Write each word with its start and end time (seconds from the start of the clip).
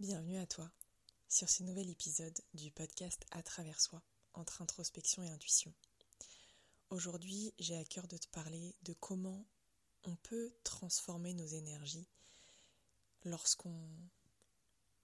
Bienvenue 0.00 0.38
à 0.38 0.46
toi 0.46 0.72
sur 1.28 1.50
ce 1.50 1.62
nouvel 1.62 1.90
épisode 1.90 2.40
du 2.54 2.70
podcast 2.70 3.22
À 3.32 3.42
travers 3.42 3.78
soi, 3.78 4.00
entre 4.32 4.62
introspection 4.62 5.22
et 5.22 5.28
intuition. 5.28 5.74
Aujourd'hui, 6.88 7.52
j'ai 7.58 7.76
à 7.76 7.84
cœur 7.84 8.08
de 8.08 8.16
te 8.16 8.26
parler 8.28 8.74
de 8.80 8.94
comment 8.94 9.44
on 10.04 10.16
peut 10.16 10.54
transformer 10.64 11.34
nos 11.34 11.44
énergies 11.44 12.08
lorsqu'on 13.26 13.90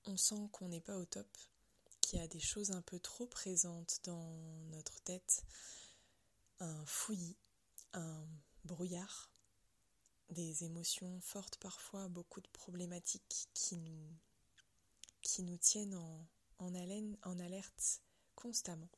on 0.07 0.17
sent 0.17 0.49
qu'on 0.53 0.69
n'est 0.69 0.81
pas 0.81 0.97
au 0.97 1.05
top, 1.05 1.29
qu'il 2.01 2.19
y 2.19 2.23
a 2.23 2.27
des 2.27 2.41
choses 2.41 2.71
un 2.71 2.81
peu 2.81 2.99
trop 2.99 3.27
présentes 3.27 4.01
dans 4.05 4.33
notre 4.71 4.99
tête, 5.03 5.45
un 6.59 6.87
fouillis, 6.87 7.37
un 7.93 8.27
brouillard, 8.65 9.31
des 10.31 10.65
émotions 10.65 11.21
fortes 11.21 11.59
parfois, 11.59 12.09
beaucoup 12.09 12.41
de 12.41 12.49
problématiques 12.49 13.51
qui 13.53 13.77
nous, 13.77 14.09
qui 15.27 15.43
nous 15.43 15.57
tiennent 15.57 15.97
en, 15.97 16.27
en, 16.59 17.39
alerte 17.41 18.01
constamment. 18.37 18.89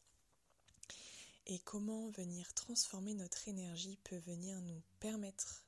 Et 1.46 1.59
comment 1.60 2.10
venir 2.10 2.52
transformer 2.52 3.14
notre 3.14 3.48
énergie 3.48 3.98
peut 4.05 4.19
venir 4.19 4.60
nous 4.60 4.83
permettre 5.00 5.64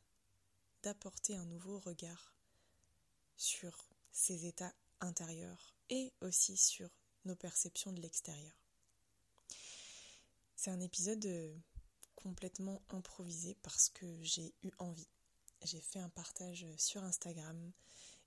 d'apporter 0.82 1.34
un 1.34 1.46
nouveau 1.46 1.78
regard 1.78 2.34
sur 3.38 3.88
ces 4.12 4.44
états 4.44 4.74
intérieurs 5.00 5.74
et 5.88 6.12
aussi 6.20 6.58
sur 6.58 6.90
nos 7.24 7.36
perceptions 7.36 7.92
de 7.92 8.02
l'extérieur. 8.02 8.52
C'est 10.56 10.70
un 10.70 10.80
épisode 10.80 11.24
euh, 11.24 11.56
complètement 12.16 12.82
improvisé 12.90 13.56
parce 13.62 13.88
que 13.88 14.22
j'ai 14.22 14.54
eu 14.62 14.70
envie. 14.78 15.08
J'ai 15.62 15.80
fait 15.80 16.00
un 16.00 16.10
partage 16.10 16.66
sur 16.76 17.02
Instagram 17.02 17.72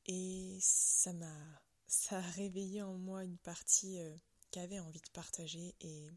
et 0.08 0.58
ça 0.62 1.14
m'a 1.14 1.62
ça 1.94 2.18
a 2.18 2.22
réveillé 2.22 2.82
en 2.82 2.94
moi 2.94 3.24
une 3.24 3.38
partie 3.38 4.00
euh, 4.00 4.16
qu'avait 4.52 4.80
envie 4.80 5.00
de 5.00 5.10
partager 5.12 5.76
et, 5.80 6.10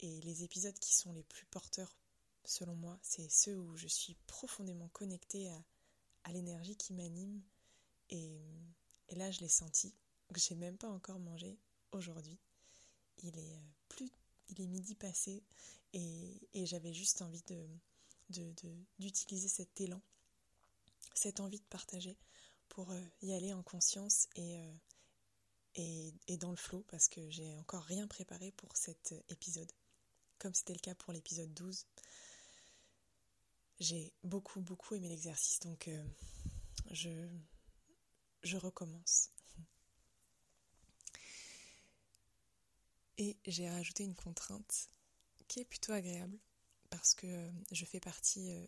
et 0.00 0.20
les 0.22 0.44
épisodes 0.44 0.78
qui 0.78 0.94
sont 0.94 1.12
les 1.12 1.22
plus 1.24 1.44
porteurs 1.46 1.94
selon 2.44 2.74
moi, 2.74 2.98
c'est 3.02 3.30
ceux 3.30 3.56
où 3.56 3.76
je 3.76 3.86
suis 3.86 4.16
profondément 4.26 4.88
connectée 4.88 5.50
à, 5.50 5.62
à 6.24 6.32
l'énergie 6.32 6.74
qui 6.74 6.94
m'anime 6.94 7.42
et, 8.08 8.40
et, 9.08 9.14
là 9.14 9.30
je 9.30 9.40
l'ai 9.40 9.48
senti. 9.48 9.94
J'ai 10.34 10.54
même 10.54 10.78
pas 10.78 10.88
encore 10.88 11.20
mangé 11.20 11.58
aujourd'hui. 11.92 12.38
Il 13.22 13.38
est 13.38 13.54
euh, 13.54 13.70
plus 13.88 14.10
il 14.48 14.62
est 14.62 14.66
midi 14.66 14.94
passé 14.94 15.44
et, 15.92 16.40
j'avais 16.66 16.94
juste 16.94 17.20
envie 17.20 17.42
de, 17.42 18.54
d'utiliser 18.98 19.48
cet 19.48 19.80
élan, 19.82 20.00
cette 21.14 21.40
envie 21.40 21.60
de 21.60 21.64
partager 21.64 22.16
pour 22.68 22.90
euh, 22.90 23.00
y 23.20 23.32
aller 23.34 23.52
en 23.52 23.62
conscience 23.62 24.28
euh, 24.38 24.72
et, 25.74 26.12
dans 26.38 26.50
le 26.50 26.56
flot 26.56 26.84
parce 26.88 27.08
que 27.08 27.28
j'ai 27.30 27.54
encore 27.56 27.82
rien 27.84 28.06
préparé 28.06 28.52
pour 28.52 28.76
cet 28.76 29.14
épisode, 29.28 29.70
comme 30.38 30.54
c'était 30.54 30.72
le 30.72 30.78
cas 30.78 30.94
pour 30.94 31.12
l'épisode 31.12 31.52
12. 31.54 31.86
J'ai 33.78 34.12
beaucoup 34.24 34.60
beaucoup 34.60 34.94
aimé 34.94 35.08
l'exercice 35.08 35.60
donc 35.60 35.88
euh, 35.88 36.04
je, 36.90 37.28
je 38.42 38.56
recommence. 38.56 39.30
Et 43.18 43.36
j'ai 43.46 43.68
rajouté 43.68 44.04
une 44.04 44.14
contrainte 44.14 44.88
qui 45.46 45.60
est 45.60 45.64
plutôt 45.64 45.92
agréable 45.92 46.38
parce 46.88 47.14
que 47.14 47.26
euh, 47.26 47.50
je 47.70 47.84
fais 47.84 48.00
partie 48.00 48.50
euh, 48.50 48.66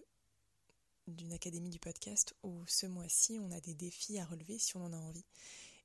d'une 1.07 1.33
académie 1.33 1.71
du 1.71 1.79
podcast 1.79 2.35
où 2.43 2.65
ce 2.67 2.87
mois-ci 2.87 3.39
on 3.41 3.51
a 3.51 3.61
des 3.61 3.75
défis 3.75 4.19
à 4.19 4.25
relever 4.25 4.59
si 4.59 4.77
on 4.77 4.85
en 4.85 4.93
a 4.93 4.97
envie. 4.97 5.25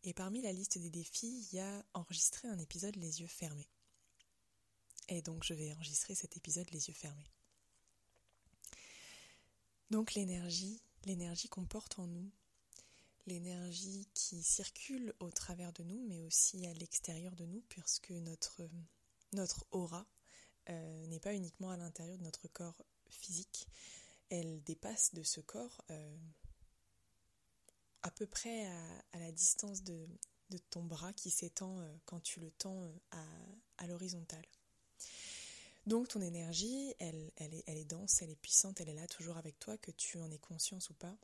Et 0.03 0.13
parmi 0.13 0.41
la 0.41 0.53
liste 0.53 0.77
des 0.77 0.89
défis, 0.89 1.47
il 1.51 1.57
y 1.57 1.59
a 1.59 1.85
enregistrer 1.93 2.47
un 2.47 2.59
épisode 2.59 2.95
les 2.95 3.21
yeux 3.21 3.27
fermés. 3.27 3.69
Et 5.09 5.21
donc 5.21 5.43
je 5.43 5.53
vais 5.53 5.71
enregistrer 5.73 6.15
cet 6.15 6.37
épisode 6.37 6.69
les 6.71 6.87
yeux 6.87 6.93
fermés. 6.93 7.31
Donc 9.89 10.13
l'énergie, 10.13 10.81
l'énergie 11.05 11.47
qu'on 11.47 11.65
porte 11.65 11.99
en 11.99 12.07
nous, 12.07 12.29
l'énergie 13.25 14.07
qui 14.13 14.43
circule 14.43 15.13
au 15.19 15.31
travers 15.31 15.71
de 15.73 15.83
nous, 15.83 16.05
mais 16.07 16.21
aussi 16.21 16.65
à 16.65 16.73
l'extérieur 16.73 17.35
de 17.35 17.45
nous, 17.45 17.61
puisque 17.69 18.11
notre, 18.11 18.69
notre 19.33 19.65
aura, 19.71 20.05
euh, 20.69 21.07
n'est 21.07 21.19
pas 21.19 21.33
uniquement 21.33 21.69
à 21.69 21.77
l'intérieur 21.77 22.17
de 22.17 22.23
notre 22.23 22.47
corps 22.49 22.83
physique, 23.09 23.67
elle 24.29 24.61
dépasse 24.63 25.13
de 25.13 25.23
ce 25.23 25.39
corps 25.39 25.81
euh, 25.91 26.17
à 28.03 28.11
peu 28.11 28.25
près 28.27 28.65
à, 28.67 29.19
la 29.19 29.31
distance 29.31 29.83
de, 29.83 30.07
ton 30.69 30.83
bras 30.83 31.13
qui 31.13 31.29
s'étend 31.29 31.79
euh, 31.79 31.95
quand 32.05 32.21
tu 32.21 32.39
le 32.39 32.51
tends 32.51 32.83
à, 33.11 33.23
à 33.77 33.87
l'horizontale. 33.87 34.45
Donc 35.87 36.09
ton 36.09 36.21
énergie, 36.21 36.93
elle, 36.99 37.15
est, 37.15 37.63
elle 37.65 37.77
est 37.77 37.85
dense, 37.85 38.21
elle 38.21 38.29
est 38.29 38.35
puissante, 38.35 38.81
elle 38.81 38.89
est 38.89 38.93
là 38.93 39.07
toujours 39.07 39.37
avec 39.37 39.57
toi, 39.57 39.77
que 39.77 39.91
tu 39.91 40.17
en 40.19 40.29
aies 40.31 40.37
conscience 40.37 40.89
ou 40.89 40.93
pas. 40.93 41.17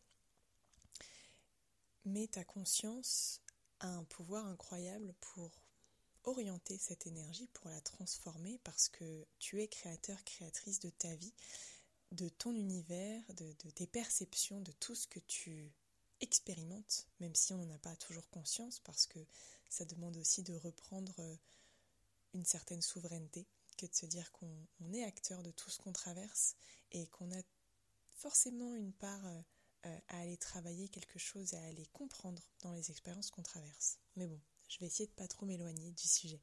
Mais 2.05 2.27
ta 2.27 2.45
conscience 2.45 3.41
a 3.81 3.87
un 3.87 4.05
pouvoir 4.05 4.45
incroyable 4.45 5.13
pour 5.19 5.51
orienter 6.23 6.77
cette 6.77 7.07
énergie, 7.07 7.47
pour 7.47 7.69
la 7.69 7.81
transformer, 7.81 8.57
parce 8.63 8.87
que 8.87 9.25
tu 9.39 9.61
es 9.61 9.67
créateur, 9.67 10.23
créatrice 10.23 10.79
de 10.79 10.89
ta 10.89 11.13
vie, 11.15 11.33
de 12.13 12.29
ton 12.29 12.53
univers, 12.53 13.21
de, 13.33 13.51
tes 13.71 13.87
perceptions, 13.87 14.61
de 14.61 14.71
tout 14.71 14.95
ce 14.95 15.07
que 15.07 15.19
tu 15.19 15.73
expérimentes, 16.23 17.07
même 17.19 17.35
si 17.35 17.53
on 17.53 17.57
n'en 17.57 17.75
a 17.75 17.77
pas 17.77 17.95
toujours 17.97 18.29
conscience, 18.29 18.79
parce 18.79 19.05
que 19.05 19.19
ça 19.69 19.85
demande 19.85 20.17
aussi 20.17 20.41
de 20.41 20.55
reprendre 20.55 21.13
euh, 21.19 21.35
une 22.33 22.45
certaine 22.45 22.81
souveraineté, 22.81 23.45
que 23.77 23.85
de 23.85 23.93
se 23.93 24.05
dire 24.05 24.31
qu'on 24.31 24.93
est 24.93 25.03
acteur 25.03 25.43
de 25.43 25.51
tout 25.51 25.69
ce 25.69 25.79
qu'on 25.79 25.91
traverse 25.91 26.55
et 26.91 27.07
qu'on 27.07 27.31
a 27.31 27.41
forcément 28.17 28.75
une 28.75 28.93
part 28.93 29.25
euh, 29.25 29.41
euh, 29.85 29.99
à 30.07 30.19
aller 30.19 30.37
travailler 30.37 30.87
quelque 30.87 31.19
chose, 31.19 31.53
à 31.55 31.63
aller 31.63 31.85
comprendre 31.87 32.41
dans 32.61 32.71
les 32.71 32.89
expériences 32.89 33.29
qu'on 33.29 33.43
traverse. 33.43 33.97
Mais 34.15 34.27
bon, 34.27 34.39
je 34.69 34.79
vais 34.79 34.85
essayer 34.85 35.07
de 35.07 35.13
pas 35.13 35.27
trop 35.27 35.45
m'éloigner 35.45 35.91
du 35.91 36.07
sujet. 36.07 36.41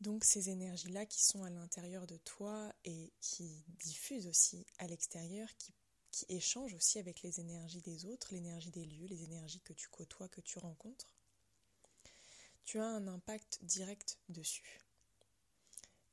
Donc 0.00 0.24
ces 0.24 0.50
énergies-là 0.50 1.06
qui 1.06 1.24
sont 1.24 1.42
à 1.42 1.50
l'intérieur 1.50 2.06
de 2.06 2.18
toi 2.18 2.72
et 2.84 3.12
qui 3.20 3.64
diffusent 3.80 4.26
aussi 4.26 4.66
à 4.78 4.86
l'extérieur, 4.86 5.48
qui, 5.56 5.72
qui 6.10 6.26
échangent 6.28 6.74
aussi 6.74 6.98
avec 6.98 7.22
les 7.22 7.40
énergies 7.40 7.82
des 7.82 8.06
autres, 8.06 8.32
l'énergie 8.32 8.70
des 8.70 8.84
lieux, 8.84 9.06
les 9.06 9.24
énergies 9.24 9.60
que 9.60 9.72
tu 9.72 9.88
côtoies, 9.88 10.28
que 10.28 10.40
tu 10.40 10.58
rencontres, 10.58 11.12
tu 12.64 12.78
as 12.78 12.86
un 12.86 13.06
impact 13.06 13.60
direct 13.62 14.18
dessus, 14.28 14.80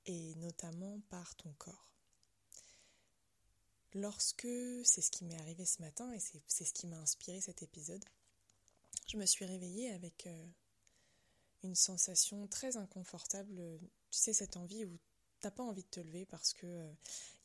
et 0.05 0.35
notamment 0.35 0.99
par 1.09 1.35
ton 1.35 1.53
corps. 1.53 1.87
Lorsque, 3.93 4.47
c'est 4.83 5.01
ce 5.01 5.11
qui 5.11 5.23
m'est 5.23 5.39
arrivé 5.39 5.65
ce 5.65 5.81
matin 5.81 6.11
et 6.13 6.19
c'est 6.19 6.65
ce 6.65 6.73
qui 6.73 6.87
m'a 6.87 6.97
inspiré 6.97 7.41
cet 7.41 7.61
épisode, 7.61 8.03
je 9.07 9.17
me 9.17 9.25
suis 9.25 9.45
réveillée 9.45 9.91
avec 9.91 10.25
euh, 10.27 10.45
une 11.63 11.75
sensation 11.75 12.47
très 12.47 12.77
inconfortable. 12.77 13.79
Tu 14.09 14.19
sais, 14.19 14.33
cette 14.33 14.57
envie 14.57 14.85
où 14.85 14.97
t'as 15.43 15.51
pas 15.51 15.63
envie 15.63 15.83
de 15.83 15.89
te 15.89 15.99
lever 15.99 16.25
parce 16.25 16.53
que 16.53 16.65
il 16.65 16.69
euh, 16.69 16.93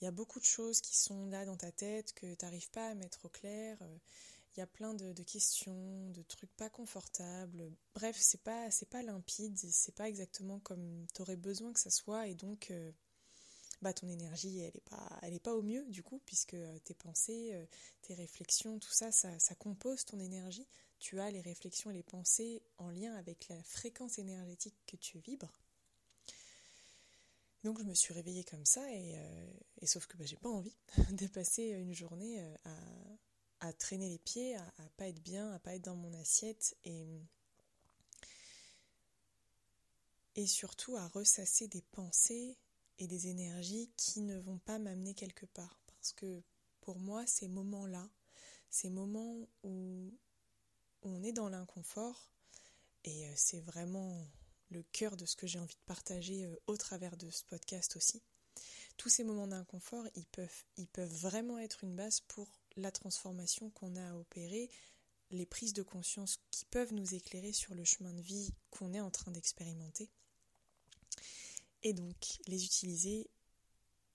y 0.03 0.07
a 0.07 0.11
beaucoup 0.11 0.41
de 0.41 0.45
choses 0.45 0.81
qui 0.81 0.97
sont 0.97 1.27
là 1.27 1.45
dans 1.45 1.57
ta 1.57 1.73
tête 1.73 2.13
que 2.15 2.35
tu 2.35 2.45
n'arrives 2.45 2.71
pas 2.71 2.89
à 2.89 2.95
mettre 2.95 3.27
au 3.27 3.29
clair. 3.29 3.77
Il 3.81 3.87
euh, 3.87 3.99
y 4.59 4.61
a 4.61 4.67
plein 4.67 4.95
de, 4.95 5.23
questions, 5.23 6.11
de 6.11 6.23
trucs 6.23 6.51
pas 6.57 6.71
confortables. 6.71 7.71
Bref, 7.95 8.17
c'est 8.19 8.43
pas 8.43 8.71
c'est 8.71 8.89
pas 8.89 9.03
limpide, 9.03 9.57
c'est 9.57 9.95
pas 9.95 10.09
exactement 10.09 10.61
comme 10.61 11.07
tu 11.15 11.23
aurais 11.23 11.37
besoin 11.37 11.73
que 11.73 11.81
ça 11.81 11.91
soit 11.91 12.27
et 12.27 12.35
donc 12.35 12.73
bah, 13.81 13.93
ton 13.93 14.09
énergie, 14.09 14.59
elle 14.59 14.73
n'est 14.75 14.81
pas, 14.81 15.19
elle 15.23 15.35
est 15.35 15.43
pas 15.43 15.55
au 15.55 15.63
mieux 15.63 15.85
du 15.87 16.03
coup, 16.03 16.21
puisque 16.27 16.55
euh, 16.55 16.79
tes 16.81 16.95
pensées, 16.95 17.51
euh, 17.55 17.65
tes 18.03 18.15
réflexions, 18.15 18.79
tout 18.79 18.91
ça, 18.91 19.13
ça, 19.13 19.39
ça, 19.39 19.55
compose 19.55 20.05
ton 20.05 20.19
énergie. 20.19 20.67
Tu 20.99 21.21
as 21.21 21.31
les 21.31 21.41
réflexions 21.41 21.91
et 21.91 21.95
les 21.95 22.03
pensées 22.03 22.61
en 22.79 22.91
lien 22.91 23.15
avec 23.15 23.49
la 23.49 23.63
fréquence 23.63 24.19
énergétique 24.19 24.75
que 24.87 24.97
tu 24.97 25.19
vibres. 25.21 25.61
Donc 27.69 27.81
je 27.81 27.85
me 27.85 27.93
suis 27.93 28.15
réveillée 28.15 28.45
comme 28.45 28.65
ça, 28.65 28.91
et, 28.91 29.19
euh, 29.19 29.51
sauf 29.85 30.07
que 30.07 30.17
bah, 30.17 30.25
j'ai 30.25 30.39
pas 30.39 30.49
envie 30.49 30.75
de 31.13 31.27
passer 31.27 31.65
une 31.65 31.93
journée 31.93 32.41
à, 32.65 33.67
à, 33.67 33.75
traîner 33.75 34.09
les 34.09 34.19
pieds, 34.19 34.57
à, 34.57 34.63
à 34.79 34.89
pas 34.97 35.07
être 35.07 35.23
bien, 35.23 35.53
à 35.53 35.59
pas 35.59 35.75
être 35.75 35.85
dans 35.85 35.95
mon 35.95 36.15
assiette, 36.15 36.79
et, 36.85 37.21
et 40.35 40.47
surtout 40.47 40.97
à 40.97 41.09
ressasser 41.09 41.69
des 41.69 41.83
pensées 41.83 42.57
et 42.99 43.07
des 43.07 43.27
énergies 43.27 43.91
qui 43.99 44.23
ne 44.23 44.39
vont 44.39 44.61
pas 44.61 44.79
m'amener 44.79 45.13
quelque 45.13 45.45
part. 45.45 45.79
Parce 45.89 46.15
que 46.15 46.43
pour 46.81 46.99
moi, 46.99 47.27
ces 47.27 47.49
moments-là, 47.49 48.09
ces 48.71 48.89
moments 48.89 49.47
où 49.63 50.11
on 51.03 51.23
est 51.23 51.33
dans 51.33 51.51
l'inconfort, 51.51 52.33
et 53.05 53.27
euh, 53.27 53.33
c'est 53.37 53.61
vraiment 53.61 54.27
le 54.71 54.83
cœur 54.83 55.17
de 55.17 55.27
ce 55.27 55.37
que 55.37 55.47
j'ai 55.47 55.59
envie 55.59 55.75
de 55.75 55.87
partager 55.87 56.45
euh, 56.45 56.57
au 56.67 56.77
travers 56.77 57.17
de 57.17 57.31
ce 57.31 57.45
podcast 57.45 57.97
aussi, 57.97 58.23
tous 58.97 59.09
ces 59.09 59.25
moments 59.25 59.47
d'inconfort, 59.47 60.07
ils 60.15 60.27
peuvent, 60.27 60.65
ils 60.77 60.89
peuvent 60.89 61.15
vraiment 61.15 61.59
être 61.59 61.85
une 61.85 61.95
base 61.95 62.21
pour 62.21 62.49
la 62.77 62.91
transformation 62.91 63.71
qu'on 63.71 63.97
a 63.97 64.11
à 64.11 64.15
opérer 64.17 64.69
les 65.31 65.47
prises 65.47 65.73
de 65.73 65.83
conscience 65.83 66.39
qui 66.51 66.65
peuvent 66.65 66.93
nous 66.93 67.15
éclairer 67.15 67.53
sur 67.53 67.75
le 67.75 67.85
chemin 67.85 68.13
de 68.13 68.21
vie 68.21 68.53
qu'on 68.71 68.95
est 68.95 69.01
en 69.01 69.11
train 69.11 69.31
d'expérimenter. 69.31 70.11
Et 71.83 71.93
donc, 71.93 72.41
les 72.47 72.65
utiliser, 72.65 73.31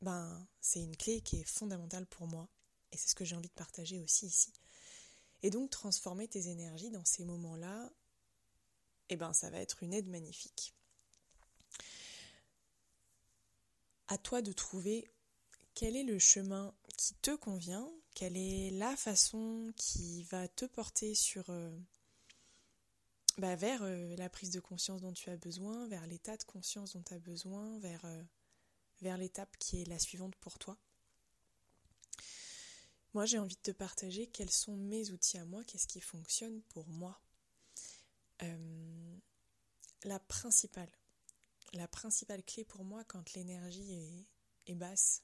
ben, 0.01 0.47
c'est 0.59 0.81
une 0.81 0.97
clé 0.97 1.21
qui 1.21 1.37
est 1.37 1.43
fondamentale 1.43 2.05
pour 2.07 2.27
moi. 2.27 2.49
Et 2.91 2.97
c'est 2.97 3.09
ce 3.09 3.15
que 3.15 3.25
j'ai 3.25 3.35
envie 3.35 3.49
de 3.49 3.53
partager 3.53 3.99
aussi 3.99 4.25
ici. 4.25 4.53
Et 5.43 5.49
donc, 5.49 5.69
transformer 5.69 6.27
tes 6.27 6.47
énergies 6.49 6.89
dans 6.89 7.05
ces 7.05 7.25
moments-là, 7.25 7.91
eh 9.09 9.15
ben, 9.15 9.33
ça 9.33 9.49
va 9.49 9.59
être 9.59 9.83
une 9.83 9.93
aide 9.93 10.07
magnifique. 10.07 10.73
À 14.07 14.17
toi 14.17 14.41
de 14.41 14.51
trouver 14.51 15.11
quel 15.73 15.95
est 15.95 16.03
le 16.03 16.19
chemin 16.19 16.73
qui 16.97 17.13
te 17.15 17.35
convient, 17.35 17.89
quelle 18.13 18.37
est 18.37 18.69
la 18.71 18.95
façon 18.95 19.73
qui 19.75 20.23
va 20.23 20.47
te 20.47 20.65
porter 20.65 21.15
sur 21.15 21.49
euh, 21.49 21.75
bah, 23.37 23.55
vers 23.55 23.81
euh, 23.81 24.15
la 24.15 24.29
prise 24.29 24.51
de 24.51 24.59
conscience 24.59 25.01
dont 25.01 25.13
tu 25.13 25.29
as 25.29 25.37
besoin, 25.37 25.87
vers 25.87 26.05
l'état 26.05 26.37
de 26.37 26.43
conscience 26.43 26.93
dont 26.93 27.01
tu 27.01 27.13
as 27.13 27.19
besoin, 27.19 27.79
vers, 27.79 28.05
euh, 28.05 28.23
vers 29.01 29.17
l'étape 29.17 29.57
qui 29.57 29.81
est 29.81 29.85
la 29.85 29.97
suivante 29.97 30.35
pour 30.35 30.59
toi. 30.59 30.77
Moi, 33.13 33.25
j'ai 33.25 33.39
envie 33.39 33.55
de 33.55 33.61
te 33.61 33.71
partager 33.71 34.27
quels 34.27 34.51
sont 34.51 34.75
mes 34.75 35.11
outils 35.11 35.37
à 35.37 35.45
moi, 35.45 35.63
qu'est-ce 35.63 35.87
qui 35.87 36.01
fonctionne 36.01 36.61
pour 36.69 36.87
moi. 36.87 37.19
La 40.03 40.19
principale, 40.19 40.91
la 41.73 41.87
principale 41.87 42.43
clé 42.43 42.63
pour 42.65 42.83
moi 42.83 43.03
quand 43.05 43.33
l'énergie 43.33 44.27
est 44.67 44.75
basse, 44.75 45.23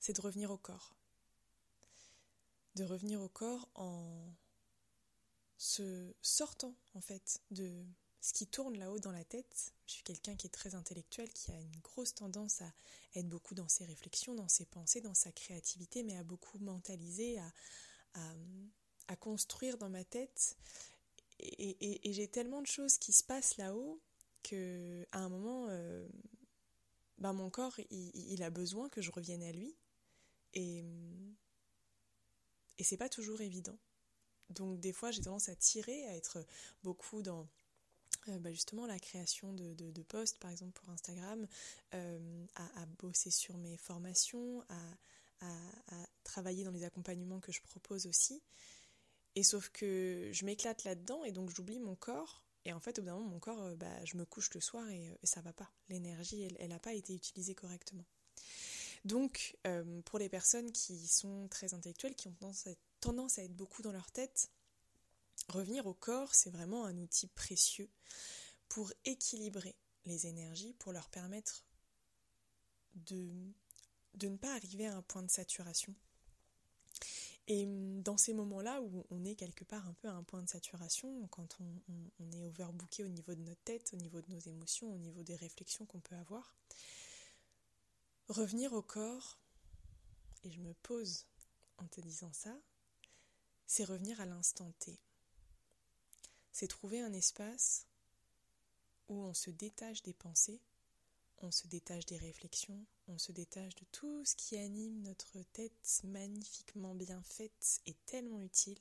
c'est 0.00 0.14
de 0.14 0.20
revenir 0.20 0.50
au 0.50 0.58
corps. 0.58 0.94
De 2.76 2.84
revenir 2.84 3.20
au 3.20 3.28
corps 3.28 3.68
en 3.74 4.32
se 5.56 6.14
sortant 6.22 6.76
en 6.94 7.00
fait 7.00 7.40
de 7.50 7.84
ce 8.20 8.32
qui 8.32 8.46
tourne 8.46 8.76
là-haut 8.78 8.98
dans 8.98 9.12
la 9.12 9.24
tête. 9.24 9.72
Je 9.86 9.94
suis 9.94 10.02
quelqu'un 10.02 10.36
qui 10.36 10.46
est 10.46 10.50
très 10.50 10.74
intellectuel, 10.74 11.32
qui 11.32 11.50
a 11.52 11.60
une 11.60 11.80
grosse 11.80 12.14
tendance 12.14 12.62
à 12.62 12.72
être 13.14 13.28
beaucoup 13.28 13.54
dans 13.54 13.68
ses 13.68 13.84
réflexions, 13.84 14.34
dans 14.34 14.48
ses 14.48 14.66
pensées, 14.66 15.00
dans 15.00 15.14
sa 15.14 15.32
créativité, 15.32 16.02
mais 16.02 16.16
à 16.16 16.24
beaucoup 16.24 16.58
mentaliser, 16.58 17.38
à, 17.38 19.16
construire 19.16 19.78
dans 19.78 19.88
ma 19.88 20.04
tête. 20.04 20.56
Et, 21.40 22.00
j'ai 22.12 22.28
tellement 22.28 22.62
de 22.62 22.66
choses 22.66 22.98
qui 22.98 23.12
se 23.12 23.22
passent 23.22 23.56
là-haut 23.56 24.00
que 24.42 25.06
à 25.12 25.20
un 25.20 25.28
moment, 25.28 25.68
bah, 27.18 27.32
mon 27.32 27.50
corps, 27.50 27.78
il, 27.90 28.42
a 28.42 28.50
besoin 28.50 28.88
que 28.88 29.02
je 29.02 29.10
revienne 29.10 29.42
à 29.42 29.52
lui. 29.52 29.76
Et, 30.54 30.84
et 32.78 32.84
c'est 32.84 32.96
pas 32.96 33.08
toujours 33.08 33.40
évident. 33.40 33.78
Donc 34.50 34.80
des 34.80 34.92
fois 34.92 35.10
j'ai 35.10 35.20
tendance 35.20 35.48
à 35.48 35.56
tirer, 35.56 36.06
à 36.06 36.16
être 36.16 36.44
beaucoup 36.82 37.22
dans 37.22 37.46
euh, 38.28 38.38
bah, 38.38 38.52
justement 38.52 38.86
la 38.86 38.98
création 38.98 39.52
de, 39.52 39.74
de, 39.74 40.02
posts 40.02 40.38
par 40.38 40.50
exemple 40.50 40.72
pour 40.72 40.90
Instagram, 40.90 41.46
euh, 41.94 42.46
à, 42.54 42.86
bosser 42.98 43.30
sur 43.30 43.56
mes 43.58 43.76
formations, 43.76 44.62
à, 44.68 45.46
à, 45.46 46.06
travailler 46.24 46.64
dans 46.64 46.70
les 46.70 46.84
accompagnements 46.84 47.40
que 47.40 47.52
je 47.52 47.60
propose 47.62 48.06
aussi. 48.06 48.42
Et 49.38 49.42
sauf 49.44 49.68
que 49.70 50.30
je 50.32 50.44
m'éclate 50.44 50.84
là-dedans 50.84 51.24
et 51.24 51.32
donc 51.32 51.50
j'oublie 51.50 51.78
mon 51.78 51.94
corps. 51.94 52.42
Et 52.64 52.72
en 52.72 52.80
fait 52.80 52.98
au 52.98 53.02
bout 53.02 53.06
d'un 53.06 53.16
moment 53.16 53.30
mon 53.30 53.38
corps, 53.38 53.62
euh, 53.62 53.76
bah, 53.76 54.04
je 54.04 54.16
me 54.16 54.24
couche 54.24 54.52
le 54.54 54.60
soir 54.60 54.88
et, 54.88 55.16
et 55.22 55.26
ça 55.26 55.40
va 55.40 55.52
pas. 55.52 55.70
L'énergie 55.88 56.48
elle 56.58 56.68
n'a 56.68 56.78
pas 56.78 56.94
été 56.94 57.14
utilisée 57.14 57.54
correctement. 57.54 58.04
Donc, 59.04 59.56
euh, 59.66 60.00
pour 60.02 60.18
les 60.18 60.28
personnes 60.28 60.72
qui 60.72 61.06
sont 61.06 61.48
très 61.48 61.74
intellectuelles, 61.74 62.14
qui 62.14 62.28
ont 62.28 62.36
tendance 63.00 63.38
à, 63.38 63.42
être, 63.42 63.56
beaucoup 63.56 63.82
dans 63.82 63.92
leur 63.92 64.10
tête, 64.10 64.50
revenir 65.48 65.86
au 65.86 65.94
corps, 65.94 66.34
c'est 66.34 66.50
vraiment 66.50 66.84
un 66.84 66.98
outil 66.98 67.28
précieux 67.28 67.88
pour 68.68 68.92
équilibrer 69.04 69.76
les 70.04 70.26
énergies, 70.26 70.74
pour 70.74 70.92
leur 70.92 71.08
permettre 71.08 71.64
de, 72.94 73.30
ne 74.22 74.36
pas 74.36 74.54
arriver 74.54 74.86
à 74.86 74.96
un 74.96 75.02
point 75.02 75.22
de 75.22 75.30
saturation. 75.30 75.94
Et 77.48 77.66
dans 77.66 78.18
ces 78.18 78.34
moments-là 78.34 78.80
où 78.82 79.06
on 79.10 79.24
est 79.24 79.34
quelque 79.34 79.64
part 79.64 79.86
un 79.88 79.94
peu 79.94 80.08
à 80.08 80.12
un 80.12 80.22
point 80.22 80.42
de 80.42 80.48
saturation, 80.48 81.26
quand 81.28 81.56
on, 81.60 81.92
on 82.20 82.30
est 82.32 82.44
overbooké 82.44 83.04
au 83.04 83.08
niveau 83.08 83.34
de 83.34 83.40
notre 83.40 83.62
tête, 83.62 83.90
au 83.94 83.96
niveau 83.96 84.20
de 84.20 84.30
nos 84.30 84.38
émotions, 84.38 84.92
au 84.92 84.98
niveau 84.98 85.22
des 85.22 85.34
réflexions 85.34 85.86
qu'on 85.86 86.00
peut 86.00 86.16
avoir, 86.16 86.54
Revenir 88.28 88.74
au 88.74 88.82
corps, 88.82 89.38
et 90.44 90.50
je 90.50 90.60
me 90.60 90.74
pose 90.74 91.24
en 91.78 91.86
te 91.86 92.02
disant 92.02 92.30
ça, 92.34 92.54
c'est 93.66 93.84
revenir 93.84 94.20
à 94.20 94.26
l'instant 94.26 94.70
T. 94.80 95.00
C'est 96.52 96.68
trouver 96.68 97.00
un 97.00 97.14
espace 97.14 97.86
où 99.08 99.14
on 99.14 99.32
se 99.32 99.48
détache 99.48 100.02
des 100.02 100.12
pensées, 100.12 100.60
on 101.42 101.50
se 101.50 101.66
détache 101.66 102.06
des 102.06 102.16
réflexions, 102.16 102.84
on 103.06 103.18
se 103.18 103.32
détache 103.32 103.74
de 103.74 103.84
tout 103.92 104.24
ce 104.24 104.34
qui 104.34 104.56
anime 104.56 105.02
notre 105.02 105.40
tête 105.52 106.00
magnifiquement 106.04 106.94
bien 106.94 107.22
faite 107.22 107.80
et 107.86 107.94
tellement 108.06 108.42
utile, 108.42 108.78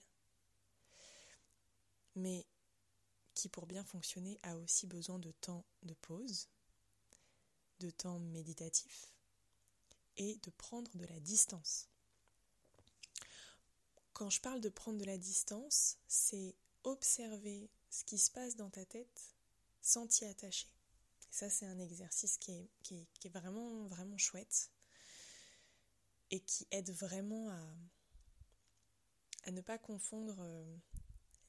mais 2.16 2.46
qui 3.34 3.50
pour 3.50 3.68
bien 3.68 3.84
fonctionner 3.84 4.40
a 4.44 4.58
aussi 4.58 4.88
besoin 4.88 5.20
de 5.20 5.32
temps 5.32 5.64
de 5.84 5.94
pause, 5.94 6.50
de 7.80 7.90
temps 7.92 8.20
méditatif, 8.20 9.14
et 10.18 10.38
de 10.38 10.50
prendre 10.52 10.92
de 10.96 11.06
la 11.06 11.20
distance. 11.20 11.88
Quand 14.14 14.32
je 14.32 14.42
parle 14.42 14.62
de 14.62 14.70
prendre 14.70 14.98
de 14.98 15.06
la 15.06 15.20
distance, 15.20 15.98
c'est 16.08 16.56
observer 16.84 17.70
ce 17.92 18.04
qui 18.04 18.18
se 18.18 18.32
passe 18.32 18.56
dans 18.56 18.72
ta 18.72 18.84
tête 18.84 19.36
sans 19.82 20.08
t'y 20.08 20.26
attacher. 20.26 20.68
Et 21.30 21.34
ça, 21.34 21.50
c'est 21.50 21.66
un 21.66 21.80
exercice 21.80 22.38
qui 22.38 22.70
est, 22.92 23.30
vraiment, 23.30 23.86
vraiment 23.88 24.18
chouette 24.18 24.72
et 26.32 26.40
qui 26.40 26.68
aide 26.72 26.92
vraiment 26.92 27.50
à, 29.46 29.52
ne 29.52 29.62
pas 29.62 29.78
confondre 29.78 30.36
euh, 30.40 30.78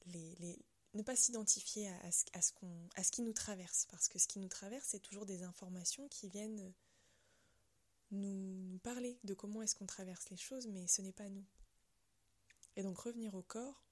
les, 0.05 0.57
ne 0.93 1.03
pas 1.03 1.15
s'identifier 1.15 1.89
à, 1.89 1.99
à 2.33 3.03
ce 3.03 3.11
qui 3.11 3.21
nous 3.21 3.33
traverse, 3.33 3.85
parce 3.91 4.07
que 4.07 4.19
ce 4.19 4.27
qui 4.27 4.39
nous 4.39 4.47
traverse, 4.47 4.87
c'est 4.87 5.01
toujours 5.01 5.25
des 5.25 5.43
informations 5.43 6.07
qui 6.07 6.29
viennent 6.29 6.73
nous, 8.11 8.79
parler 8.83 9.19
de 9.23 9.33
comment 9.33 9.61
est-ce 9.61 9.75
qu'on 9.75 9.85
traverse 9.85 10.29
les 10.29 10.37
choses, 10.37 10.67
mais 10.67 10.87
ce 10.87 11.01
n'est 11.01 11.11
pas 11.11 11.29
nous. 11.29 11.45
Et 12.75 12.83
donc 12.83 12.97
revenir 12.97 13.35
au 13.35 13.41
corps 13.41 13.83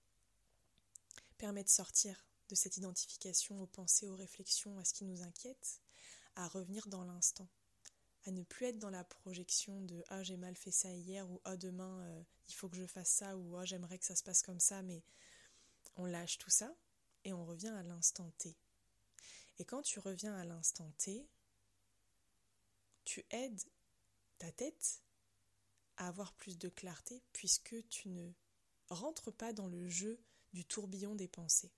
permet 1.38 1.64
de 1.64 1.70
sortir 1.70 2.27
de 2.50 2.56
cette 2.56 2.78
identification 2.78 3.62
aux 3.62 3.68
pensées, 3.68 4.08
aux 4.08 4.16
réflexions, 4.16 4.78
à 4.78 4.86
ce 4.86 4.94
qui 4.94 5.06
nous 5.06 5.22
inquiète, 5.24 5.82
à 6.36 6.48
revenir 6.48 6.88
dans 6.88 7.04
l'instant, 7.04 7.48
à 8.26 8.32
ne 8.32 8.44
plus 8.44 8.68
être 8.68 8.80
dans 8.80 8.90
la 8.90 9.04
projection 9.04 9.82
de 9.82 10.04
ah 10.10 10.24
j'ai 10.24 10.38
mal 10.38 10.56
fait 10.56 10.72
ça 10.72 10.92
hier 10.94 11.30
ou 11.30 11.42
ah 11.46 11.58
demain 11.58 12.02
euh, 12.02 12.24
il 12.50 12.56
faut 12.56 12.70
que 12.70 12.78
je 12.78 12.86
fasse 12.86 13.10
ça 13.10 13.38
ou 13.38 13.58
ah 13.58 13.66
j'aimerais 13.66 13.98
que 13.98 14.06
ça 14.06 14.16
se 14.16 14.24
passe 14.24 14.42
comme 14.42 14.60
ça, 14.60 14.82
mais 14.82 15.04
on 15.96 16.06
lâche 16.06 16.38
tout 16.38 16.50
ça 16.50 16.76
et 17.24 17.34
on 17.34 17.46
revient 17.46 17.68
à 17.70 17.84
l'instant 17.84 18.32
T. 18.38 18.56
Et 19.60 19.66
quand 19.66 19.82
tu 19.82 20.00
reviens 20.00 20.36
à 20.36 20.46
l'instant 20.46 20.92
T, 20.98 21.28
tu 23.04 23.26
aides 23.32 23.64
ta 24.38 24.52
tête 24.52 25.02
à 25.98 26.08
avoir 26.08 26.34
plus 26.34 26.58
de 26.58 26.70
clarté 26.70 27.24
puisque 27.34 27.88
tu 27.90 28.10
ne 28.10 28.32
rentres 28.90 29.32
pas 29.32 29.54
dans 29.54 29.68
le 29.68 29.88
jeu 29.90 30.20
du 30.54 30.66
tourbillon 30.66 31.16
des 31.16 31.28
pensées. 31.28 31.72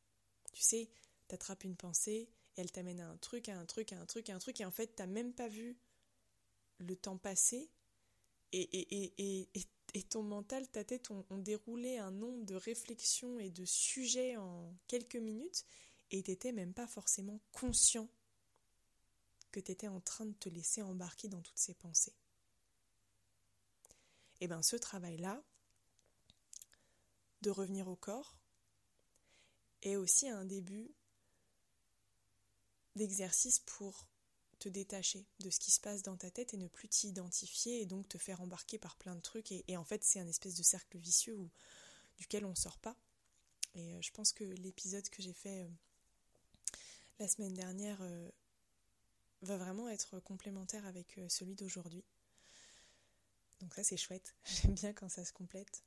Tu 0.59 0.65
sais, 0.65 0.89
t'attrapes 1.29 1.63
une 1.63 1.77
pensée 1.77 2.27
et 2.57 2.61
elle 2.61 2.69
t'amène 2.69 2.99
à 2.99 3.07
un 3.07 3.15
truc, 3.15 3.47
à 3.47 3.57
un 3.57 3.65
truc, 3.65 3.93
à 3.93 3.97
un 3.97 4.05
truc, 4.05 4.29
à 4.29 4.35
un 4.35 4.39
truc 4.39 4.59
et 4.59 4.65
en 4.65 4.71
fait 4.71 4.87
t'as 4.87 5.07
même 5.07 5.31
pas 5.31 5.47
vu 5.47 5.77
le 6.79 6.97
temps 6.97 7.17
passer 7.17 7.69
et, 8.51 8.59
et, 8.59 9.13
et, 9.17 9.47
et 9.93 10.03
ton 10.03 10.21
mental, 10.21 10.67
ta 10.67 10.83
tête 10.83 11.11
ont, 11.11 11.37
déroulé 11.37 11.97
un 11.97 12.11
nombre 12.11 12.43
de 12.45 12.55
réflexions 12.55 13.39
et 13.39 13.49
de 13.49 13.63
sujets 13.63 14.35
en 14.35 14.75
quelques 14.87 15.15
minutes 15.15 15.63
et 16.11 16.23
t'étais 16.23 16.51
même 16.51 16.73
pas 16.73 16.87
forcément 16.87 17.39
conscient 17.53 18.09
que 19.53 19.61
t'étais 19.61 19.87
en 19.87 20.01
train 20.01 20.25
de 20.25 20.33
te 20.33 20.49
laisser 20.49 20.81
embarquer 20.81 21.29
dans 21.29 21.41
toutes 21.41 21.57
ces 21.57 21.73
pensées. 21.73 22.17
Et 24.41 24.45
eh 24.45 24.47
bien 24.49 24.61
ce 24.61 24.75
travail-là, 24.75 25.41
de 27.43 27.49
revenir 27.49 27.87
au 27.87 27.95
corps, 27.95 28.38
est 29.81 29.95
aussi 29.95 30.27
un 30.27 30.45
début 30.45 30.91
d'exercice 32.95 33.59
pour 33.59 34.07
te 34.59 34.69
détacher 34.69 35.25
de 35.39 35.49
ce 35.49 35.59
qui 35.59 35.71
se 35.71 35.79
passe 35.79 36.03
dans 36.03 36.17
ta 36.17 36.29
tête 36.29 36.53
et 36.53 36.57
ne 36.57 36.67
plus 36.67 36.89
t'identifier 36.89 37.81
et 37.81 37.85
donc 37.85 38.07
te 38.09 38.17
faire 38.17 38.41
embarquer 38.41 38.77
par 38.77 38.97
plein 38.97 39.15
de 39.15 39.21
trucs. 39.21 39.51
Et, 39.51 39.77
en 39.77 39.85
fait, 39.85 40.03
c'est 40.03 40.19
un 40.19 40.27
espèce 40.27 40.55
de 40.55 40.63
cercle 40.63 40.97
vicieux 40.97 41.37
duquel 42.17 42.45
on 42.45 42.49
ne 42.49 42.55
sort 42.55 42.77
pas. 42.77 42.95
Et 43.75 43.93
euh, 43.93 44.01
je 44.01 44.11
pense 44.11 44.33
que 44.33 44.43
l'épisode 44.43 45.07
que 45.09 45.21
j'ai 45.21 45.33
fait 45.33 45.63
euh, 45.63 45.69
la 47.19 47.27
semaine 47.27 47.53
dernière 47.53 48.01
euh, 48.01 48.29
va 49.41 49.57
vraiment 49.57 49.87
être 49.89 50.19
complémentaire 50.19 50.85
avec 50.85 51.19
celui 51.29 51.55
d'aujourd'hui. 51.55 52.03
Donc 53.61 53.73
ça 53.73 53.83
c'est 53.83 53.97
chouette, 53.97 54.35
j'aime 54.45 54.73
bien 54.73 54.93
quand 54.93 55.09
ça 55.09 55.23
se 55.23 55.33
complète. 55.33 55.83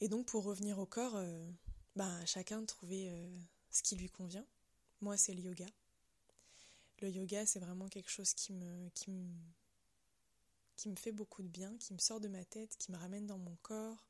Et 0.00 0.08
donc 0.08 0.26
pour 0.26 0.44
revenir 0.44 0.78
au 0.78 0.86
corps, 0.86 1.16
euh, 1.16 1.50
bah, 1.94 2.24
chacun 2.24 2.64
trouver 2.64 3.10
euh, 3.10 3.38
ce 3.70 3.82
qui 3.82 3.96
lui 3.96 4.08
convient. 4.08 4.46
Moi 5.00 5.16
c'est 5.16 5.34
le 5.34 5.42
yoga. 5.42 5.66
Le 7.00 7.10
yoga 7.10 7.44
c'est 7.46 7.60
vraiment 7.60 7.88
quelque 7.88 8.10
chose 8.10 8.32
qui 8.34 8.52
me, 8.52 8.88
qui, 8.90 9.10
me, 9.10 10.96
fait 10.96 11.12
beaucoup 11.12 11.42
de 11.42 11.48
bien, 11.48 11.76
qui 11.78 11.92
me 11.92 11.98
sort 11.98 12.20
de 12.20 12.28
ma 12.28 12.44
tête, 12.44 12.76
qui 12.78 12.92
me 12.92 12.96
ramène 12.96 13.26
dans 13.26 13.38
mon 13.38 13.56
corps, 13.62 14.06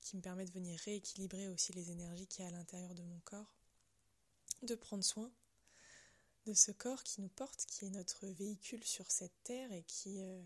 qui 0.00 0.16
me 0.16 0.22
permet 0.22 0.44
de 0.44 0.52
venir 0.52 0.78
rééquilibrer 0.80 1.48
aussi 1.48 1.72
les 1.72 1.90
énergies 1.90 2.26
qu'il 2.26 2.44
y 2.44 2.46
a 2.46 2.48
à 2.48 2.52
l'intérieur 2.52 2.94
de 2.94 3.02
mon 3.02 3.20
corps, 3.20 3.58
de 4.62 4.74
prendre 4.74 5.04
soin 5.04 5.30
de 6.46 6.54
ce 6.54 6.72
corps 6.72 7.02
qui 7.02 7.20
nous 7.20 7.28
porte, 7.28 7.66
qui 7.66 7.84
est 7.84 7.90
notre 7.90 8.26
véhicule 8.26 8.82
sur 8.82 9.10
cette 9.10 9.42
terre 9.44 9.70
et 9.70 9.82
qui, 9.82 10.20
euh, 10.22 10.42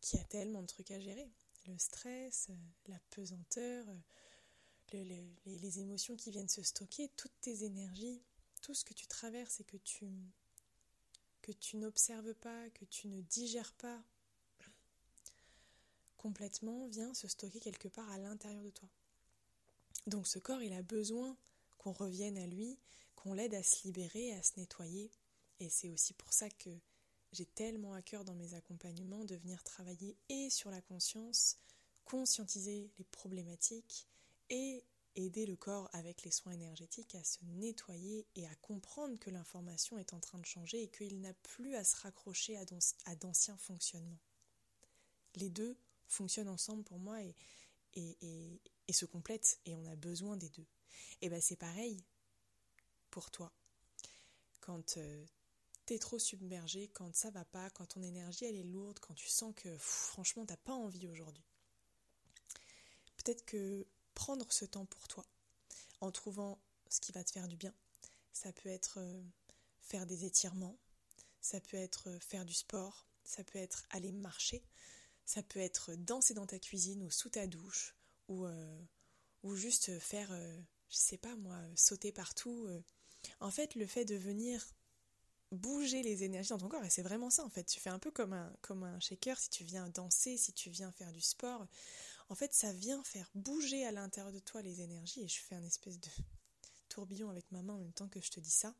qui 0.00 0.16
a 0.18 0.24
tellement 0.24 0.62
de 0.62 0.68
trucs 0.68 0.92
à 0.92 1.00
gérer. 1.00 1.28
Le 1.66 1.78
stress, 1.78 2.48
euh, 2.50 2.54
la 2.88 2.98
pesanteur, 3.10 3.86
euh, 3.88 5.04
les, 5.46 5.80
émotions 5.80 6.16
qui 6.16 6.30
viennent 6.30 6.48
se 6.48 6.62
stocker, 6.62 7.08
toutes 7.16 7.40
tes 7.40 7.64
énergies, 7.64 8.22
tout 8.62 8.74
ce 8.74 8.84
que 8.84 8.94
tu 8.94 9.06
traverses 9.06 9.60
et 9.60 9.64
que 9.64 9.76
tu, 9.78 10.06
que 11.40 11.52
tu 11.52 11.76
n'observes 11.76 12.34
pas, 12.34 12.68
que 12.70 12.84
tu 12.84 13.08
ne 13.08 13.20
digères 13.22 13.72
pas 13.74 14.02
complètement, 16.16 16.86
vient 16.88 17.14
se 17.14 17.26
stocker 17.26 17.58
quelque 17.58 17.88
part 17.88 18.08
à 18.10 18.18
l'intérieur 18.18 18.62
de 18.62 18.70
toi. 18.70 18.88
Donc 20.06 20.26
ce 20.26 20.38
corps, 20.38 20.62
il 20.62 20.72
a 20.72 20.82
besoin 20.82 21.36
qu'on 21.78 21.92
revienne 21.92 22.38
à 22.38 22.46
lui, 22.46 22.78
qu'on 23.16 23.34
l'aide 23.34 23.54
à 23.54 23.62
se 23.62 23.84
libérer, 23.84 24.32
à 24.32 24.42
se 24.42 24.52
nettoyer. 24.56 25.10
Et 25.60 25.68
c'est 25.68 25.90
aussi 25.90 26.12
pour 26.14 26.32
ça 26.32 26.48
que 26.50 26.70
j'ai 27.32 27.46
tellement 27.46 27.94
à 27.94 28.02
cœur 28.02 28.24
dans 28.24 28.34
mes 28.34 28.54
accompagnements 28.54 29.24
de 29.24 29.36
venir 29.36 29.62
travailler 29.64 30.16
et 30.28 30.50
sur 30.50 30.70
la 30.70 30.80
conscience, 30.82 31.58
conscientiser 32.04 32.90
les 32.98 33.04
problématiques 33.04 34.06
et 34.50 34.84
aider 35.14 35.46
le 35.46 35.56
corps 35.56 35.88
avec 35.92 36.22
les 36.22 36.30
soins 36.30 36.52
énergétiques 36.52 37.14
à 37.14 37.24
se 37.24 37.38
nettoyer 37.44 38.26
et 38.34 38.46
à 38.46 38.54
comprendre 38.56 39.18
que 39.18 39.30
l'information 39.30 39.98
est 39.98 40.14
en 40.14 40.20
train 40.20 40.38
de 40.38 40.46
changer 40.46 40.82
et 40.82 40.88
qu'il 40.88 41.20
n'a 41.20 41.34
plus 41.34 41.74
à 41.74 41.84
se 41.84 41.96
raccrocher 41.96 42.56
à 42.56 43.16
d'anciens 43.16 43.56
fonctionnements. 43.58 44.20
Les 45.36 45.50
deux 45.50 45.76
fonctionnent 46.08 46.48
ensemble 46.48 46.84
pour 46.84 46.98
moi 46.98 47.18
et, 47.94 48.60
se 48.90 49.06
complètent 49.06 49.58
et 49.64 49.74
on 49.74 49.86
a 49.86 49.96
besoin 49.96 50.36
des 50.36 50.50
deux. 50.50 50.66
Et 51.22 51.30
bien 51.30 51.40
c'est 51.40 51.56
pareil 51.56 52.04
pour 53.10 53.30
toi. 53.30 53.52
Quand 54.60 54.98
euh, 54.98 55.24
trop 55.98 56.18
submergé, 56.18 56.88
quand 56.88 57.14
ça 57.14 57.30
va 57.30 57.44
pas, 57.44 57.70
quand 57.70 57.86
ton 57.86 58.02
énergie 58.02 58.44
elle 58.44 58.56
est 58.56 58.62
lourde, 58.62 58.98
quand 59.00 59.14
tu 59.14 59.28
sens 59.28 59.54
que 59.56 59.76
franchement 59.78 60.46
t'as 60.46 60.56
pas 60.56 60.74
envie 60.74 61.08
aujourd'hui. 61.08 61.44
Peut-être 63.16 63.44
que 63.44 63.86
prendre 64.14 64.52
ce 64.52 64.64
temps 64.64 64.86
pour 64.86 65.08
toi, 65.08 65.26
en 66.00 66.10
trouvant 66.10 66.60
ce 66.88 67.00
qui 67.00 67.12
va 67.12 67.24
te 67.24 67.30
faire 67.30 67.48
du 67.48 67.56
bien, 67.56 67.74
ça 68.32 68.52
peut 68.52 68.68
être 68.68 68.98
euh, 68.98 69.22
faire 69.80 70.06
des 70.06 70.24
étirements, 70.24 70.78
ça 71.40 71.60
peut 71.60 71.76
être 71.76 72.08
euh, 72.08 72.18
faire 72.20 72.44
du 72.44 72.54
sport, 72.54 73.06
ça 73.24 73.44
peut 73.44 73.58
être 73.58 73.84
aller 73.90 74.12
marcher, 74.12 74.64
ça 75.24 75.42
peut 75.42 75.60
être 75.60 75.94
danser 75.94 76.34
dans 76.34 76.46
ta 76.46 76.58
cuisine 76.58 77.02
ou 77.02 77.10
sous 77.10 77.30
ta 77.30 77.46
douche, 77.46 77.94
ou, 78.28 78.44
euh, 78.46 78.80
ou 79.42 79.54
juste 79.54 79.98
faire, 80.00 80.32
je 80.88 80.96
sais 80.96 81.18
pas 81.18 81.36
moi, 81.36 81.58
sauter 81.76 82.10
partout. 82.12 82.68
En 83.40 83.50
fait, 83.50 83.74
le 83.76 83.86
fait 83.86 84.04
de 84.04 84.16
venir 84.16 84.74
bouger 85.52 86.02
les 86.02 86.24
énergies 86.24 86.48
dans 86.48 86.58
ton 86.58 86.68
corps. 86.68 86.84
Et 86.84 86.90
c'est 86.90 87.02
vraiment 87.02 87.30
ça, 87.30 87.44
en 87.44 87.50
fait. 87.50 87.64
Tu 87.64 87.78
fais 87.78 87.90
un 87.90 87.98
peu 87.98 88.10
comme 88.10 88.32
un, 88.32 88.52
comme 88.62 88.82
un 88.82 88.98
shaker 88.98 89.38
si 89.38 89.50
tu 89.50 89.64
viens 89.64 89.88
danser, 89.90 90.36
si 90.36 90.52
tu 90.52 90.70
viens 90.70 90.90
faire 90.92 91.12
du 91.12 91.20
sport. 91.20 91.66
En 92.28 92.34
fait, 92.34 92.52
ça 92.54 92.72
vient 92.72 93.02
faire 93.04 93.30
bouger 93.34 93.84
à 93.84 93.92
l'intérieur 93.92 94.32
de 94.32 94.38
toi 94.38 94.62
les 94.62 94.80
énergies. 94.80 95.22
Et 95.22 95.28
je 95.28 95.40
fais 95.40 95.54
un 95.54 95.62
espèce 95.62 96.00
de 96.00 96.08
tourbillon 96.88 97.30
avec 97.30 97.50
ma 97.52 97.62
main 97.62 97.74
en 97.74 97.78
même 97.78 97.92
temps 97.92 98.08
que 98.08 98.20
je 98.20 98.30
te 98.30 98.40
dis 98.40 98.50
ça. 98.50 98.74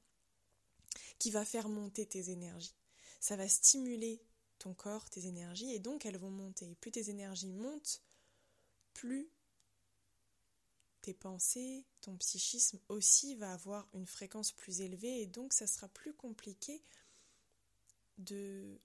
Qui 1.18 1.30
va 1.30 1.44
faire 1.44 1.68
monter 1.68 2.06
tes 2.06 2.30
énergies. 2.30 2.74
Ça 3.20 3.36
va 3.36 3.46
stimuler 3.48 4.22
ton 4.58 4.74
corps, 4.74 5.08
tes 5.10 5.26
énergies. 5.26 5.72
Et 5.72 5.78
donc, 5.78 6.06
elles 6.06 6.18
vont 6.18 6.30
monter. 6.30 6.70
Et 6.70 6.74
plus 6.74 6.90
tes 6.90 7.10
énergies 7.10 7.52
montent, 7.52 8.02
plus 8.94 9.28
tes 11.02 11.14
pensées, 11.14 11.84
ton 12.00 12.16
psychisme 12.16 12.78
aussi 12.88 13.34
va 13.34 13.52
avoir 13.52 13.88
une 13.92 14.06
fréquence 14.06 14.52
plus 14.52 14.80
élevée 14.80 15.20
et 15.20 15.26
donc 15.26 15.52
ça 15.52 15.66
sera 15.66 15.88
plus 15.88 16.14
compliqué 16.14 16.82
de, 18.18 18.80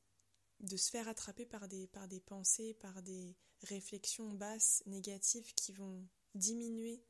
de 0.60 0.78
se 0.78 0.90
faire 0.90 1.08
attraper 1.08 1.46
par 1.46 1.68
des, 1.68 1.88
pensées, 2.26 2.74
par 2.74 3.02
des 3.02 3.36
réflexions 3.64 4.34
basses, 4.34 4.84
négatives 4.88 5.54
qui 5.54 5.72
vont 5.72 6.06
diminuer 6.36 7.02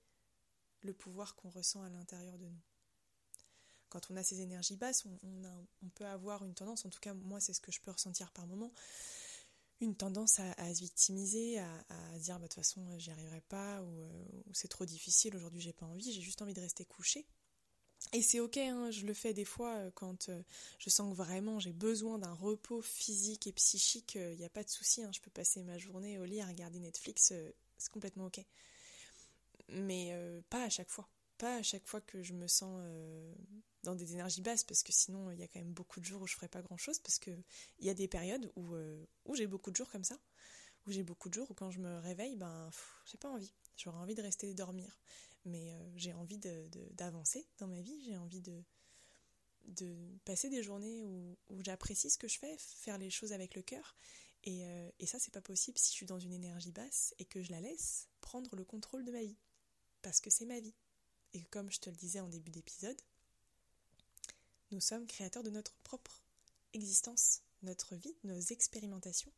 le 0.82 0.94
pouvoir 0.94 1.36
qu'on 1.36 1.50
ressent 1.50 1.82
à 1.82 1.90
l'intérieur 1.90 2.38
de 2.38 2.46
nous. 2.46 2.62
Quand 3.90 4.12
on 4.12 4.18
a 4.18 4.24
ces 4.24 4.42
énergies 4.42 4.76
basses, 4.76 5.06
on, 5.06 5.18
on 5.82 5.90
peut 5.90 6.06
avoir 6.06 6.44
une 6.44 6.54
tendance, 6.54 6.86
en 6.86 6.90
tout 6.90 7.00
cas 7.00 7.14
moi 7.14 7.40
c'est 7.40 7.54
ce 7.54 7.62
que 7.62 7.72
je 7.72 7.80
peux 7.80 7.92
ressentir 7.92 8.32
par 8.32 8.46
moment, 8.46 8.74
une 9.80 9.96
tendance 9.96 10.40
à, 10.40 10.74
se 10.74 10.82
victimiser, 10.82 11.60
à, 11.60 12.20
dire 12.20 12.36
bah, 12.36 12.44
de 12.44 12.48
toute 12.48 12.56
façon 12.56 12.82
j'y 12.98 13.12
arriverai 13.12 13.42
pas 13.42 13.82
ou, 13.82 14.02
euh, 14.02 14.26
c'est 14.54 14.68
trop 14.68 14.86
difficile, 14.86 15.36
aujourd'hui 15.36 15.62
j'ai 15.62 15.74
pas 15.74 15.86
envie, 15.86 16.12
j'ai 16.12 16.22
juste 16.22 16.42
envie 16.42 16.54
de 16.54 16.62
rester 16.62 16.86
couché. 16.86 17.28
Et 18.14 18.22
c'est 18.22 18.40
ok, 18.40 18.58
hein, 18.58 18.90
je 18.92 19.06
le 19.06 19.14
fais 19.14 19.34
des 19.34 19.46
fois 19.46 19.76
euh, 19.76 19.92
quand 19.94 20.30
euh, 20.30 20.42
je 20.80 20.90
sens 20.90 21.12
que 21.12 21.18
vraiment 21.18 21.60
j'ai 21.60 21.74
besoin 21.74 22.18
d'un 22.18 22.34
repos 22.34 22.82
physique 22.82 23.48
et 23.48 23.52
psychique, 23.52 24.16
il 24.16 24.38
n'y 24.38 24.46
a 24.46 24.50
pas 24.50 24.64
de 24.64 24.70
souci, 24.70 25.04
hein, 25.04 25.12
je 25.14 25.22
peux 25.22 25.32
passer 25.32 25.62
ma 25.64 25.78
journée 25.78 26.18
au 26.18 26.26
lit 26.26 26.42
à 26.42 26.48
regarder 26.48 26.80
Netflix, 26.80 27.34
c'est 27.78 27.92
complètement 27.92 28.26
ok. 28.28 28.44
Mais 29.70 30.16
pas 30.50 30.64
à 30.64 30.70
chaque 30.70 30.90
fois 30.90 31.08
pas 31.38 31.56
à 31.58 31.64
chaque 31.64 31.86
fois 31.88 32.02
que 32.02 32.24
je 32.24 32.34
me 32.34 32.48
sens 32.48 32.80
euh, 32.84 33.34
dans 33.84 33.96
des 33.96 34.14
énergies 34.14 34.42
basses, 34.42 34.64
parce 34.64 34.84
que 34.84 34.92
sinon 34.92 35.32
il 35.32 35.40
y 35.40 35.44
a 35.44 35.48
quand 35.48 35.60
même 35.60 35.74
beaucoup 35.74 36.00
de 36.00 36.06
jours 36.06 36.22
où 36.22 36.28
je 36.28 36.34
ferai 36.34 36.48
pas 36.48 36.62
grand 36.62 36.78
chose, 36.78 37.00
parce 37.00 37.20
qu'il 37.20 37.44
y 37.80 37.90
a 37.90 37.94
des 37.94 38.08
périodes 38.08 38.52
où, 38.56 38.74
euh, 38.74 39.06
où 39.26 39.36
j'ai 39.36 39.48
beaucoup 39.48 39.72
de 39.72 39.76
jours 39.76 39.90
comme 39.90 40.04
ça, 40.04 40.20
où 40.86 40.92
j'ai 40.92 41.04
beaucoup 41.04 41.30
de 41.30 41.34
jours 41.34 41.50
où 41.52 41.54
quand 41.54 41.72
je 41.72 41.80
me 41.80 42.00
réveille, 42.00 42.36
ben 42.36 42.70
j'ai 43.06 43.18
pas 43.18 43.30
envie. 43.30 43.54
J'aurais 43.76 44.00
envie 44.00 44.16
de 44.16 44.22
rester 44.22 44.54
dormir, 44.54 45.00
mais 45.46 45.74
euh, 45.74 45.92
j'ai 45.96 46.14
envie 46.14 46.40
d'avancer 46.94 47.48
dans 47.60 47.68
ma 47.68 47.82
vie, 47.82 48.02
j'ai 48.06 48.18
envie 48.18 48.42
de, 48.42 48.64
de 49.66 49.96
passer 50.26 50.50
des 50.50 50.64
journées 50.64 51.04
où, 51.04 51.38
où 51.50 51.62
j'apprécie 51.64 52.10
ce 52.10 52.18
que 52.18 52.28
je 52.28 52.40
fais, 52.40 52.56
faire 52.60 52.98
les 52.98 53.10
choses 53.10 53.34
avec 53.34 53.56
le 53.56 53.62
cœur. 53.62 53.96
Et, 54.44 54.62
et 55.00 55.06
ça, 55.06 55.20
c'est 55.20 55.34
pas 55.34 55.42
possible 55.42 55.78
si 55.78 55.92
je 55.92 55.96
suis 55.96 56.06
dans 56.06 56.20
une 56.20 56.32
énergie 56.32 56.72
basse 56.72 57.14
et 57.20 57.26
que 57.26 57.42
je 57.42 57.52
la 57.52 57.60
laisse 57.60 58.08
prendre 58.22 58.56
le 58.56 58.64
contrôle 58.64 59.04
de 59.04 59.12
ma 59.12 59.22
vie. 59.22 59.36
Parce 60.02 60.22
que 60.22 60.30
c'est 60.30 60.46
ma 60.46 60.62
vie. 60.62 60.76
Et 61.34 61.44
comme 61.46 61.72
je 61.72 61.80
te 61.80 61.90
le 61.90 61.96
disais 61.96 62.20
en 62.20 62.28
début 62.28 62.52
d'épisode, 62.52 63.02
nous 64.72 64.82
sommes 64.82 65.08
créateurs 65.08 65.44
de 65.44 65.50
notre 65.50 65.76
propre 65.84 66.24
existence, 66.74 67.42
notre 67.64 67.96
vie, 67.96 68.16
nos 68.24 68.40
expérimentations. 68.40 69.32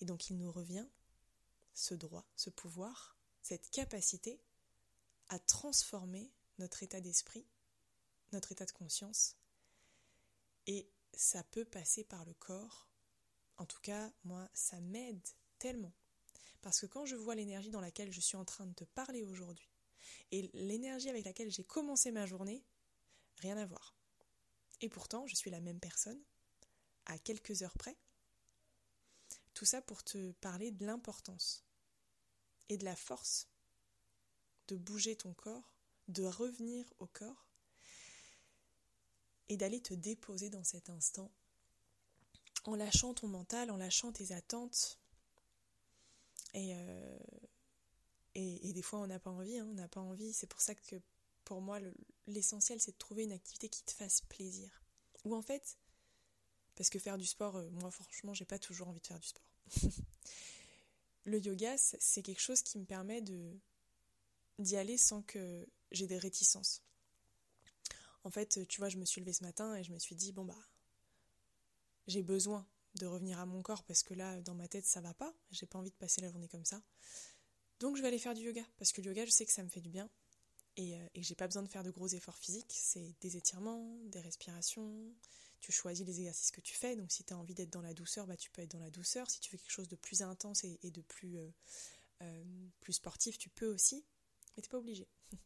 Et 0.00 0.04
donc 0.04 0.30
il 0.30 0.36
nous 0.36 0.50
revient 0.50 0.86
ce 1.74 1.94
droit, 1.94 2.26
ce 2.36 2.50
pouvoir, 2.50 3.16
cette 3.42 3.70
capacité 3.70 4.40
à 5.28 5.38
transformer 5.38 6.32
notre 6.58 6.82
état 6.82 7.00
d'esprit, 7.00 7.46
notre 8.32 8.52
état 8.52 8.66
de 8.66 8.72
conscience. 8.72 9.36
Et 10.66 10.88
ça 11.12 11.42
peut 11.44 11.64
passer 11.64 12.04
par 12.04 12.24
le 12.24 12.34
corps. 12.34 12.88
En 13.56 13.66
tout 13.66 13.80
cas, 13.80 14.12
moi, 14.24 14.48
ça 14.54 14.80
m'aide 14.80 15.26
tellement. 15.58 15.92
Parce 16.62 16.80
que 16.80 16.86
quand 16.86 17.04
je 17.06 17.16
vois 17.16 17.34
l'énergie 17.34 17.70
dans 17.70 17.80
laquelle 17.80 18.12
je 18.12 18.20
suis 18.20 18.36
en 18.36 18.44
train 18.44 18.66
de 18.66 18.72
te 18.72 18.84
parler 18.84 19.22
aujourd'hui, 19.22 19.68
et 20.30 20.50
l'énergie 20.54 21.08
avec 21.08 21.24
laquelle 21.24 21.50
j'ai 21.50 21.64
commencé 21.64 22.10
ma 22.10 22.26
journée, 22.26 22.64
rien 23.38 23.56
à 23.56 23.66
voir. 23.66 23.94
Et 24.80 24.88
pourtant, 24.88 25.26
je 25.26 25.36
suis 25.36 25.50
la 25.50 25.60
même 25.60 25.80
personne, 25.80 26.20
à 27.06 27.18
quelques 27.18 27.62
heures 27.62 27.78
près. 27.78 27.96
Tout 29.54 29.64
ça 29.64 29.80
pour 29.80 30.02
te 30.02 30.32
parler 30.32 30.70
de 30.70 30.84
l'importance 30.84 31.64
et 32.68 32.76
de 32.76 32.84
la 32.84 32.96
force 32.96 33.48
de 34.68 34.76
bouger 34.76 35.16
ton 35.16 35.34
corps, 35.34 35.74
de 36.08 36.24
revenir 36.24 36.92
au 36.98 37.06
corps 37.06 37.46
et 39.48 39.56
d'aller 39.56 39.80
te 39.80 39.94
déposer 39.94 40.50
dans 40.50 40.64
cet 40.64 40.90
instant 40.90 41.30
en 42.64 42.74
lâchant 42.74 43.12
ton 43.12 43.28
mental, 43.28 43.70
en 43.70 43.76
lâchant 43.76 44.12
tes 44.12 44.32
attentes 44.32 44.98
et, 46.54 46.74
euh, 46.74 47.18
et, 48.34 48.72
des 48.72 48.82
fois, 48.82 48.98
on 48.98 49.06
n'a 49.06 49.20
pas 49.20 49.30
envie, 49.30 49.58
hein, 49.58 49.66
on 49.70 49.74
n'a 49.74 49.88
pas 49.88 50.00
envie. 50.00 50.32
C'est 50.32 50.48
pour 50.48 50.60
ça 50.60 50.74
que 50.74 50.96
pour 51.44 51.60
moi, 51.60 51.78
l'essentiel, 52.26 52.80
c'est 52.80 52.92
de 52.92 52.98
trouver 52.98 53.24
une 53.24 53.32
activité 53.32 53.68
qui 53.68 53.82
te 53.84 53.92
fasse 53.92 54.22
plaisir. 54.22 54.82
Ou 55.24 55.36
en 55.36 55.42
fait, 55.42 55.78
parce 56.74 56.90
que 56.90 56.98
faire 56.98 57.18
du 57.18 57.26
sport, 57.26 57.56
euh, 57.56 57.70
moi, 57.70 57.90
franchement, 57.90 58.34
j'ai 58.34 58.44
pas 58.44 58.58
toujours 58.58 58.88
envie 58.88 59.00
de 59.00 59.06
faire 59.06 59.20
du 59.20 59.28
sport. 59.28 59.46
le 61.24 61.38
yoga, 61.38 61.76
c'est 61.78 62.22
quelque 62.22 62.40
chose 62.40 62.62
qui 62.62 62.78
me 62.78 62.84
permet 62.84 63.22
d'y 64.58 64.76
aller 64.76 64.98
sans 64.98 65.22
que 65.22 65.66
j'ai 65.92 66.06
des 66.06 66.18
réticences. 66.18 66.82
En 68.24 68.30
fait, 68.30 68.66
tu 68.68 68.80
vois, 68.80 68.88
je 68.88 68.96
me 68.96 69.04
suis 69.04 69.20
levée 69.20 69.32
ce 69.32 69.44
matin 69.44 69.76
et 69.76 69.84
je 69.84 69.92
me 69.92 69.98
suis 69.98 70.16
dit, 70.16 70.32
bon 70.32 70.44
bah, 70.44 70.56
j'ai 72.06 72.22
besoin 72.22 72.66
de 72.96 73.06
revenir 73.06 73.38
à 73.38 73.46
mon 73.46 73.62
corps 73.62 73.84
parce 73.84 74.02
que 74.02 74.14
là, 74.14 74.40
dans 74.40 74.54
ma 74.54 74.68
tête, 74.68 74.86
ça 74.86 75.00
va 75.00 75.14
pas. 75.14 75.34
J'ai 75.50 75.66
pas 75.66 75.78
envie 75.78 75.90
de 75.90 75.96
passer 75.96 76.20
la 76.20 76.30
journée 76.30 76.48
comme 76.48 76.64
ça. 76.64 76.82
Donc 77.80 77.96
je 77.96 78.02
vais 78.02 78.08
aller 78.08 78.18
faire 78.18 78.34
du 78.34 78.42
yoga, 78.42 78.64
parce 78.78 78.92
que 78.92 79.00
le 79.00 79.08
yoga, 79.08 79.24
je 79.24 79.30
sais 79.30 79.44
que 79.44 79.52
ça 79.52 79.62
me 79.62 79.68
fait 79.68 79.80
du 79.80 79.90
bien. 79.90 80.08
Et, 80.76 80.96
euh, 80.96 81.06
et 81.14 81.22
j'ai 81.22 81.34
pas 81.34 81.46
besoin 81.46 81.62
de 81.62 81.68
faire 81.68 81.84
de 81.84 81.90
gros 81.90 82.08
efforts 82.08 82.36
physiques, 82.36 82.72
c'est 82.74 83.14
des 83.20 83.36
étirements, 83.36 83.96
des 84.06 84.20
respirations. 84.20 85.14
Tu 85.60 85.72
choisis 85.72 86.04
les 86.04 86.18
exercices 86.20 86.50
que 86.50 86.60
tu 86.60 86.74
fais, 86.74 86.94
donc 86.96 87.10
si 87.10 87.24
tu 87.24 87.32
as 87.32 87.38
envie 87.38 87.54
d'être 87.54 87.70
dans 87.70 87.80
la 87.80 87.94
douceur, 87.94 88.26
bah, 88.26 88.36
tu 88.36 88.50
peux 88.50 88.60
être 88.60 88.72
dans 88.72 88.80
la 88.80 88.90
douceur. 88.90 89.30
Si 89.30 89.40
tu 89.40 89.50
fais 89.50 89.56
quelque 89.56 89.70
chose 89.70 89.88
de 89.88 89.96
plus 89.96 90.22
intense 90.22 90.64
et, 90.64 90.90
de 90.90 91.00
plus, 91.00 91.38
euh, 91.38 91.48
euh, 92.22 92.44
plus 92.80 92.94
sportif, 92.94 93.38
tu 93.38 93.48
peux 93.48 93.66
aussi, 93.66 94.04
mais 94.56 94.62
t'es 94.62 94.68
pas 94.68 94.78
obligé. 94.78 95.08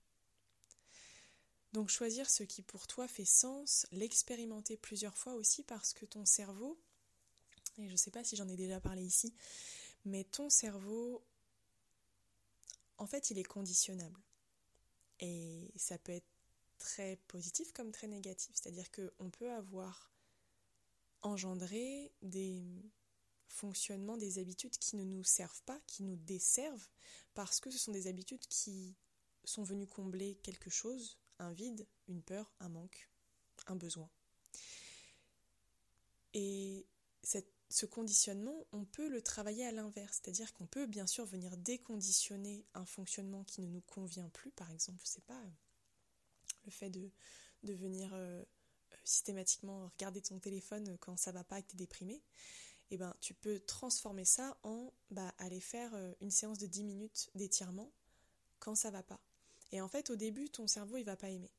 donc 1.73 1.89
choisir 1.89 2.29
ce 2.29 2.43
qui 2.43 2.63
pour 2.63 2.87
toi 2.87 3.07
fait 3.07 3.25
sens, 3.25 3.87
l'expérimenter 3.93 4.77
plusieurs 4.77 5.17
fois 5.17 5.35
aussi 5.35 5.63
parce 5.63 5.93
que 5.93 6.05
ton 6.05 6.25
cerveau, 6.25 6.81
et 7.77 7.89
je 7.89 7.95
sais 7.95 8.11
pas 8.11 8.25
si 8.25 8.35
j'en 8.35 8.49
ai 8.49 8.57
déjà 8.57 8.81
parlé 8.81 9.05
ici, 9.05 9.35
mais 10.05 10.25
ton 10.25 10.51
cerveau, 10.51 11.23
en 12.99 13.07
fait, 13.07 13.31
il 13.31 13.39
est 13.39 13.45
conditionnable. 13.45 14.21
Et 15.21 15.73
ça 15.77 15.99
peut 15.99 16.13
être 16.13 16.29
très 16.79 17.17
positif 17.29 17.73
comme 17.73 17.91
très 17.93 18.07
négatif. 18.07 18.55
C'est-à-dire 18.55 18.91
qu'on 18.91 19.31
peut 19.31 19.51
avoir 19.51 20.13
engendré 21.23 22.13
des 22.23 22.63
fonctionnements, 23.49 24.17
des 24.17 24.39
habitudes 24.39 24.77
qui 24.79 24.97
ne 24.97 25.05
nous 25.05 25.25
servent 25.25 25.63
pas, 25.63 25.81
qui 25.87 26.03
nous 26.05 26.17
desservent, 26.17 26.89
parce 27.35 27.61
que 27.61 27.71
ce 27.71 27.79
sont 27.79 27.93
des 27.93 28.07
habitudes 28.07 28.47
qui 28.47 28.97
sont 29.45 29.63
venues 29.63 29.87
combler 29.87 30.37
quelque 30.43 30.71
chose, 30.71 31.19
un 31.39 31.53
vide, 31.53 31.87
une 32.09 32.23
peur, 32.23 32.53
un 32.61 32.69
manque, 32.69 33.09
un 33.67 33.77
besoin. 33.77 34.11
Et 36.35 36.87
cette 37.23 37.53
ce 37.71 37.87
conditionnement, 37.87 38.67
on 38.73 38.85
peut 38.85 39.09
le 39.09 39.21
travailler 39.21 39.67
à 39.67 39.73
l'inverse, 39.73 40.21
c'est-à-dire 40.23 40.53
qu'on 40.55 40.67
peut 40.67 40.87
bien 40.87 41.07
sûr 41.07 41.27
venir 41.27 41.57
déconditionner 41.57 42.65
un 42.75 42.87
fonctionnement 42.87 43.45
qui 43.45 43.61
ne 43.61 43.67
nous 43.67 43.83
convient 43.83 44.29
plus, 44.31 44.51
par 44.51 44.71
exemple, 44.71 45.01
je 45.03 45.09
sais 45.09 45.21
pas, 45.23 45.41
le 46.65 46.71
fait 46.71 46.91
de, 46.91 47.11
de 47.65 47.75
venir 47.75 48.11
euh, 48.15 48.43
systématiquement 49.05 49.89
regarder 49.89 50.23
ton 50.23 50.39
téléphone 50.39 50.97
quand 50.99 51.17
ça 51.17 51.33
va 51.33 51.45
pas 51.45 51.59
et 51.59 51.63
que 51.63 51.69
tu 51.69 51.77
es 51.77 51.79
déprimé, 51.79 52.15
et 52.15 52.95
eh 52.95 52.97
ben 52.97 53.15
tu 53.21 53.35
peux 53.35 53.61
transformer 53.61 54.25
ça 54.25 54.57
en 54.63 54.91
bah, 55.11 55.35
aller 55.37 55.61
faire 55.61 55.95
euh, 55.95 56.15
une 56.23 56.31
séance 56.31 56.59
de 56.59 56.67
10 56.67 56.85
minutes 56.85 57.31
d'étirement 57.35 57.93
quand 58.61 58.75
ça 58.75 58.91
va 58.91 59.03
pas. 59.03 59.21
Et 59.73 59.83
en 59.83 59.89
fait, 59.89 60.09
au 60.09 60.17
début, 60.17 60.49
ton 60.49 60.67
cerveau, 60.67 60.97
il 60.97 61.05
va 61.05 61.17
pas 61.17 61.29
aimer. 61.29 61.51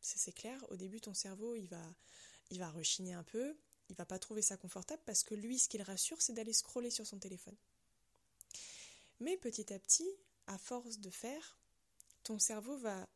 C'est 0.00 0.32
clair, 0.32 0.64
au 0.70 0.76
début, 0.76 1.00
ton 1.00 1.12
cerveau, 1.12 1.54
il 1.54 1.66
va, 1.68 1.82
il 2.50 2.58
va 2.58 2.70
rechigner 2.70 3.12
un 3.12 3.24
peu, 3.24 3.54
il 3.88 3.96
va 3.96 4.04
pas 4.04 4.18
trouver 4.18 4.42
ça 4.42 4.56
confortable 4.56 5.02
parce 5.06 5.22
que 5.22 5.34
lui, 5.34 5.58
ce 5.58 5.68
qu'il 5.68 5.82
rassure, 5.82 6.20
c'est 6.20 6.32
d'aller 6.32 6.52
scroller 6.52 6.90
sur 6.90 7.06
son 7.06 7.18
téléphone. 7.18 7.56
Mais 9.20 9.36
petit 9.36 9.72
à 9.72 9.78
petit, 9.78 10.08
à 10.46 10.58
force 10.58 10.98
de 10.98 11.10
faire, 11.10 11.58
ton 12.22 12.38
cerveau 12.38 12.76
va. 12.76 13.08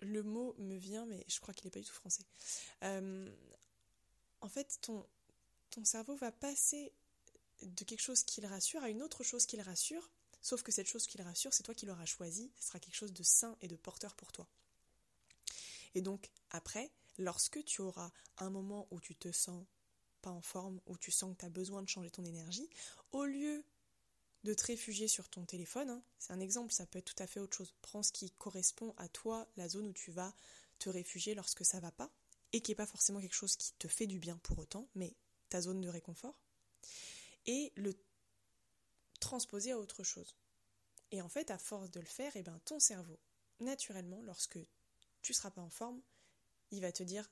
Le 0.00 0.22
mot 0.22 0.54
me 0.58 0.76
vient, 0.76 1.06
mais 1.06 1.24
je 1.28 1.38
crois 1.40 1.54
qu'il 1.54 1.66
n'est 1.66 1.70
pas 1.70 1.80
du 1.80 1.86
tout 1.86 1.94
français. 1.94 2.24
Euh, 2.82 3.30
en 4.40 4.48
fait, 4.48 4.78
ton, 4.80 5.06
ton 5.70 5.84
cerveau 5.84 6.16
va 6.16 6.32
passer 6.32 6.92
de 7.62 7.84
quelque 7.84 8.00
chose 8.00 8.24
qui 8.24 8.40
le 8.40 8.48
rassure 8.48 8.82
à 8.82 8.90
une 8.90 9.02
autre 9.02 9.22
chose 9.22 9.46
qui 9.46 9.56
le 9.56 9.62
rassure, 9.62 10.10
sauf 10.40 10.62
que 10.62 10.72
cette 10.72 10.88
chose 10.88 11.06
qui 11.06 11.18
le 11.18 11.24
rassure, 11.24 11.52
c'est 11.52 11.62
toi 11.62 11.74
qui 11.74 11.86
l'auras 11.86 12.06
choisi, 12.06 12.50
ce 12.58 12.66
sera 12.66 12.80
quelque 12.80 12.96
chose 12.96 13.12
de 13.12 13.22
sain 13.22 13.56
et 13.60 13.68
de 13.68 13.76
porteur 13.76 14.14
pour 14.16 14.32
toi. 14.32 14.48
Et 15.94 16.00
donc, 16.00 16.30
après, 16.50 16.90
lorsque 17.18 17.64
tu 17.64 17.80
auras 17.82 18.10
un 18.38 18.50
moment 18.50 18.88
où 18.90 19.00
tu 19.00 19.14
te 19.14 19.30
sens 19.32 19.64
pas 20.20 20.30
en 20.30 20.40
forme, 20.40 20.80
où 20.86 20.96
tu 20.96 21.10
sens 21.10 21.34
que 21.34 21.40
tu 21.40 21.44
as 21.44 21.50
besoin 21.50 21.82
de 21.82 21.88
changer 21.88 22.10
ton 22.10 22.24
énergie, 22.24 22.68
au 23.10 23.24
lieu 23.24 23.64
de 24.44 24.54
te 24.54 24.66
réfugier 24.66 25.08
sur 25.08 25.28
ton 25.28 25.44
téléphone, 25.44 25.90
hein, 25.90 26.02
c'est 26.18 26.32
un 26.32 26.40
exemple, 26.40 26.72
ça 26.72 26.86
peut 26.86 26.98
être 26.98 27.14
tout 27.14 27.22
à 27.22 27.26
fait 27.26 27.40
autre 27.40 27.56
chose. 27.56 27.74
Prends 27.82 28.02
ce 28.02 28.12
qui 28.12 28.30
correspond 28.32 28.94
à 28.96 29.08
toi, 29.08 29.48
la 29.56 29.68
zone 29.68 29.88
où 29.88 29.92
tu 29.92 30.10
vas 30.10 30.34
te 30.78 30.88
réfugier 30.90 31.34
lorsque 31.34 31.64
ça 31.64 31.80
va 31.80 31.92
pas, 31.92 32.10
et 32.52 32.60
qui 32.60 32.70
n'est 32.70 32.76
pas 32.76 32.86
forcément 32.86 33.20
quelque 33.20 33.34
chose 33.34 33.56
qui 33.56 33.72
te 33.74 33.88
fait 33.88 34.06
du 34.06 34.18
bien 34.18 34.38
pour 34.38 34.58
autant, 34.58 34.88
mais 34.94 35.14
ta 35.48 35.60
zone 35.60 35.80
de 35.80 35.88
réconfort, 35.88 36.36
et 37.46 37.72
le 37.76 37.94
transposer 39.20 39.72
à 39.72 39.78
autre 39.78 40.02
chose. 40.02 40.36
Et 41.12 41.20
en 41.22 41.28
fait, 41.28 41.50
à 41.50 41.58
force 41.58 41.90
de 41.90 42.00
le 42.00 42.06
faire, 42.06 42.34
et 42.36 42.40
eh 42.40 42.42
ben, 42.42 42.58
ton 42.64 42.80
cerveau, 42.80 43.18
naturellement, 43.60 44.22
lorsque 44.22 44.58
tu 45.20 45.32
seras 45.32 45.50
pas 45.50 45.62
en 45.62 45.70
forme, 45.70 46.00
il 46.72 46.80
va 46.80 46.90
te 46.92 47.02
dire 47.02 47.30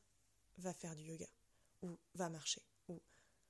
va 0.58 0.72
faire 0.74 0.94
du 0.94 1.02
yoga, 1.02 1.28
ou 1.82 1.98
va 2.14 2.28
marcher, 2.28 2.62
ou 2.88 3.00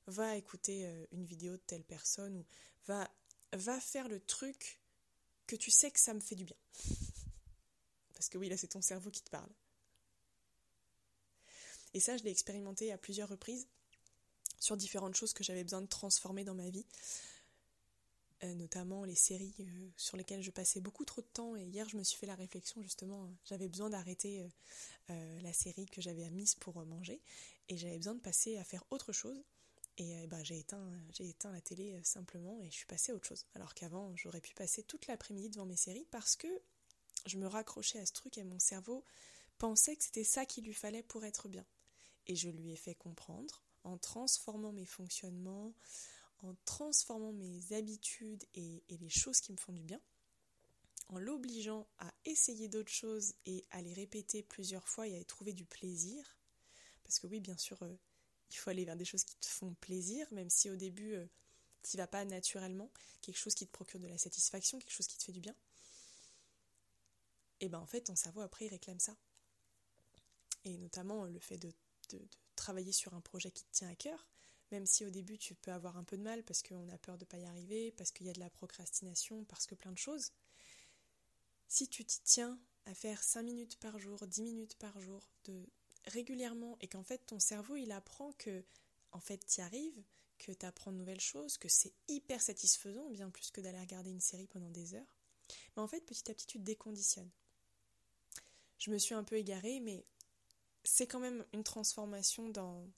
va 0.06 0.36
écouter 0.36 0.86
euh, 0.86 1.06
une 1.12 1.24
vidéo 1.24 1.52
de 1.52 1.62
telle 1.66 1.84
personne, 1.84 2.36
ou 2.36 2.46
va, 2.86 3.10
va 3.52 3.80
faire 3.80 4.08
le 4.08 4.20
truc 4.20 4.80
que 5.46 5.56
tu 5.56 5.70
sais 5.70 5.90
que 5.90 6.00
ça 6.00 6.14
me 6.14 6.20
fait 6.20 6.36
du 6.36 6.44
bien. 6.44 6.56
Parce 8.14 8.28
que 8.28 8.38
oui, 8.38 8.48
là 8.48 8.56
c'est 8.56 8.68
ton 8.68 8.82
cerveau 8.82 9.10
qui 9.10 9.22
te 9.22 9.30
parle. 9.30 9.50
Et 11.92 12.00
ça, 12.00 12.16
je 12.16 12.22
l'ai 12.22 12.30
expérimenté 12.30 12.92
à 12.92 12.98
plusieurs 12.98 13.28
reprises 13.28 13.66
sur 14.60 14.76
différentes 14.76 15.16
choses 15.16 15.32
que 15.32 15.42
j'avais 15.42 15.64
besoin 15.64 15.80
de 15.80 15.86
transformer 15.86 16.44
dans 16.44 16.54
ma 16.54 16.70
vie. 16.70 16.86
Euh, 18.42 18.54
notamment 18.54 19.04
les 19.04 19.14
séries 19.14 19.54
euh, 19.60 19.90
sur 19.98 20.16
lesquelles 20.16 20.40
je 20.40 20.50
passais 20.50 20.80
beaucoup 20.80 21.04
trop 21.04 21.20
de 21.20 21.26
temps. 21.26 21.56
Et 21.56 21.64
hier, 21.64 21.86
je 21.90 21.98
me 21.98 22.02
suis 22.02 22.18
fait 22.18 22.26
la 22.26 22.34
réflexion, 22.34 22.80
justement, 22.80 23.24
euh, 23.24 23.28
j'avais 23.44 23.68
besoin 23.68 23.90
d'arrêter 23.90 24.48
la 25.42 25.52
série 25.52 25.86
que 25.86 26.00
j'avais 26.00 26.30
mise 26.30 26.54
pour 26.54 26.86
manger, 26.86 27.20
et 27.68 27.76
j'avais 27.76 27.96
besoin 27.96 28.14
de 28.14 28.20
passer 28.20 28.56
à 28.58 28.64
faire 28.64 28.84
autre 28.90 29.12
chose. 29.12 29.42
Et 29.98 30.14
bah, 30.28 30.40
j'ai 30.44 30.60
éteint, 30.60 30.88
j'ai 31.12 31.28
éteint 31.28 31.50
la 31.50 31.60
télé 31.60 31.98
simplement, 32.04 32.62
et 32.62 32.66
je 32.66 32.76
suis 32.76 32.86
passée 32.86 33.10
à 33.10 33.16
autre 33.16 33.26
chose. 33.26 33.44
Alors 33.56 33.74
qu'avant, 33.74 34.14
j'aurais 34.14 34.40
pu 34.40 34.54
passer 34.54 34.84
toute 34.84 35.08
l'après-midi 35.08 35.50
devant 35.50 35.66
mes 35.66 35.76
séries, 35.76 36.06
parce 36.12 36.36
que 36.36 36.46
je 37.26 37.38
me 37.38 37.48
raccrochais 37.48 37.98
à 37.98 38.06
ce 38.06 38.12
truc, 38.12 38.38
et 38.38 38.44
mon 38.44 38.60
cerveau 38.60 39.04
pensait 39.58 39.96
que 39.96 40.04
c'était 40.04 40.22
ça 40.22 40.46
qu'il 40.46 40.64
lui 40.64 40.74
fallait 40.74 41.02
pour 41.02 41.24
être 41.24 41.48
bien. 41.48 41.66
Et 42.28 42.36
je 42.36 42.48
lui 42.48 42.70
ai 42.70 42.76
fait 42.76 42.94
comprendre, 42.94 43.64
en 43.82 43.98
transformant 43.98 44.70
mes 44.72 44.86
fonctionnements, 44.86 45.74
en 46.42 46.54
transformant 46.64 47.32
mes 47.32 47.72
habitudes 47.72 48.44
et, 48.54 48.82
les 48.88 49.08
choses 49.08 49.40
qui 49.40 49.52
me 49.52 49.56
font 49.56 49.72
du 49.72 49.82
bien, 49.82 50.00
en 51.08 51.18
l'obligeant 51.18 51.86
à 51.98 52.12
essayer 52.24 52.68
d'autres 52.68 52.92
choses 52.92 53.34
et 53.46 53.64
à 53.70 53.82
les 53.82 53.92
répéter 53.92 54.42
plusieurs 54.42 54.86
fois 54.88 55.08
et 55.08 55.14
à 55.14 55.18
y 55.18 55.24
trouver 55.24 55.52
du 55.52 55.64
plaisir. 55.64 56.36
Parce 57.04 57.18
que 57.18 57.26
oui, 57.26 57.40
bien 57.40 57.56
sûr, 57.56 57.82
euh, 57.82 57.96
il 58.50 58.56
faut 58.56 58.70
aller 58.70 58.84
vers 58.84 58.96
des 58.96 59.04
choses 59.04 59.24
qui 59.24 59.36
te 59.36 59.46
font 59.46 59.74
plaisir, 59.74 60.26
même 60.32 60.50
si 60.50 60.70
au 60.70 60.76
début, 60.76 61.14
euh, 61.14 61.26
tu 61.82 61.96
vas 61.96 62.06
pas 62.06 62.24
naturellement, 62.24 62.90
quelque 63.22 63.38
chose 63.38 63.54
qui 63.54 63.66
te 63.66 63.72
procure 63.72 64.00
de 64.00 64.06
la 64.06 64.18
satisfaction, 64.18 64.78
quelque 64.78 64.92
chose 64.92 65.06
qui 65.06 65.18
te 65.18 65.24
fait 65.24 65.32
du 65.32 65.40
bien. 65.40 65.54
Et 67.60 67.68
ben 67.68 67.78
en 67.78 67.86
fait, 67.86 68.02
ton 68.02 68.16
cerveau 68.16 68.40
après, 68.40 68.66
il 68.66 68.68
réclame 68.68 69.00
ça. 69.00 69.16
Et 70.64 70.76
notamment 70.78 71.24
le 71.24 71.40
fait 71.40 71.58
de 71.58 71.72
travailler 72.54 72.92
sur 72.92 73.14
un 73.14 73.20
projet 73.20 73.50
qui 73.50 73.64
te 73.64 73.72
tient 73.72 73.88
à 73.88 73.94
cœur, 73.94 74.26
même 74.70 74.86
si 74.86 75.04
au 75.04 75.10
début 75.10 75.38
tu 75.38 75.54
peux 75.54 75.72
avoir 75.72 75.96
un 75.96 76.04
peu 76.04 76.16
de 76.16 76.22
mal 76.22 76.42
parce 76.44 76.62
qu'on 76.62 76.88
a 76.88 76.98
peur 76.98 77.18
de 77.18 77.24
ne 77.24 77.28
pas 77.28 77.38
y 77.38 77.44
arriver, 77.44 77.92
parce 77.92 78.10
qu'il 78.10 78.26
y 78.26 78.30
a 78.30 78.32
de 78.32 78.40
la 78.40 78.50
procrastination, 78.50 79.44
parce 79.44 79.66
que 79.66 79.74
plein 79.74 79.92
de 79.92 79.98
choses. 79.98 80.32
Si 81.68 81.88
tu 81.88 82.04
t'y 82.04 82.20
tiens 82.22 82.58
à 82.86 82.94
faire 82.94 83.22
5 83.22 83.42
minutes 83.42 83.78
par 83.78 83.98
jour, 83.98 84.26
10 84.26 84.42
minutes 84.42 84.76
par 84.76 85.00
jour, 85.00 85.22
régulièrement, 86.06 86.76
et 86.80 86.88
qu'en 86.88 87.02
fait 87.02 87.18
ton 87.26 87.38
cerveau 87.38 87.76
il 87.76 87.92
apprend 87.92 88.32
que 88.32 88.64
en 89.12 89.20
fait 89.20 89.44
tu 89.46 89.60
arrives, 89.60 90.02
que 90.38 90.52
tu 90.52 90.66
apprends 90.66 90.92
de 90.92 90.96
nouvelles 90.96 91.20
choses, 91.20 91.58
que 91.58 91.68
c'est 91.68 91.92
hyper 92.08 92.40
satisfaisant, 92.40 93.10
bien 93.10 93.30
plus 93.30 93.50
que 93.50 93.60
d'aller 93.60 93.80
regarder 93.80 94.10
une 94.10 94.20
série 94.20 94.46
pendant 94.46 94.70
des 94.70 94.94
heures, 94.94 95.16
mais 95.76 95.82
en 95.82 95.88
fait 95.88 96.00
petit 96.00 96.30
à 96.30 96.34
petit 96.34 96.46
tu 96.46 96.58
te 96.58 96.64
déconditionnes. 96.64 97.30
Je 98.78 98.90
me 98.90 98.98
suis 98.98 99.14
un 99.14 99.24
peu 99.24 99.36
égarée, 99.36 99.80
mais 99.80 100.06
c'est 100.84 101.06
quand 101.06 101.20
même 101.20 101.44
une 101.52 101.64
transformation 101.64 102.48
dans, 102.48 102.88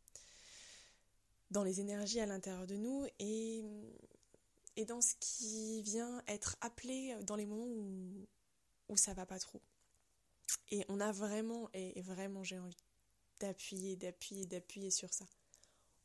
dans 1.52 1.62
les 1.62 1.80
énergies 1.80 2.20
à 2.20 2.26
l'intérieur 2.26 2.66
de 2.66 2.76
nous 2.76 3.06
et, 3.18 3.64
et 4.76 4.84
dans 4.84 5.00
ce 5.00 5.14
qui 5.20 5.82
vient 5.82 6.22
être 6.26 6.56
appelé 6.60 7.16
dans 7.22 7.36
les 7.36 7.46
moments 7.46 7.66
où, 7.66 8.26
où 8.88 8.96
ça 8.96 9.14
va 9.14 9.26
pas 9.26 9.38
trop. 9.38 9.60
Et 10.70 10.84
on 10.88 11.00
a 11.00 11.12
vraiment, 11.12 11.68
et 11.74 12.00
vraiment 12.02 12.42
j'ai 12.42 12.58
envie 12.58 12.84
d'appuyer, 13.40 13.96
d'appuyer, 13.96 14.46
d'appuyer 14.46 14.90
sur 14.90 15.12
ça. 15.12 15.26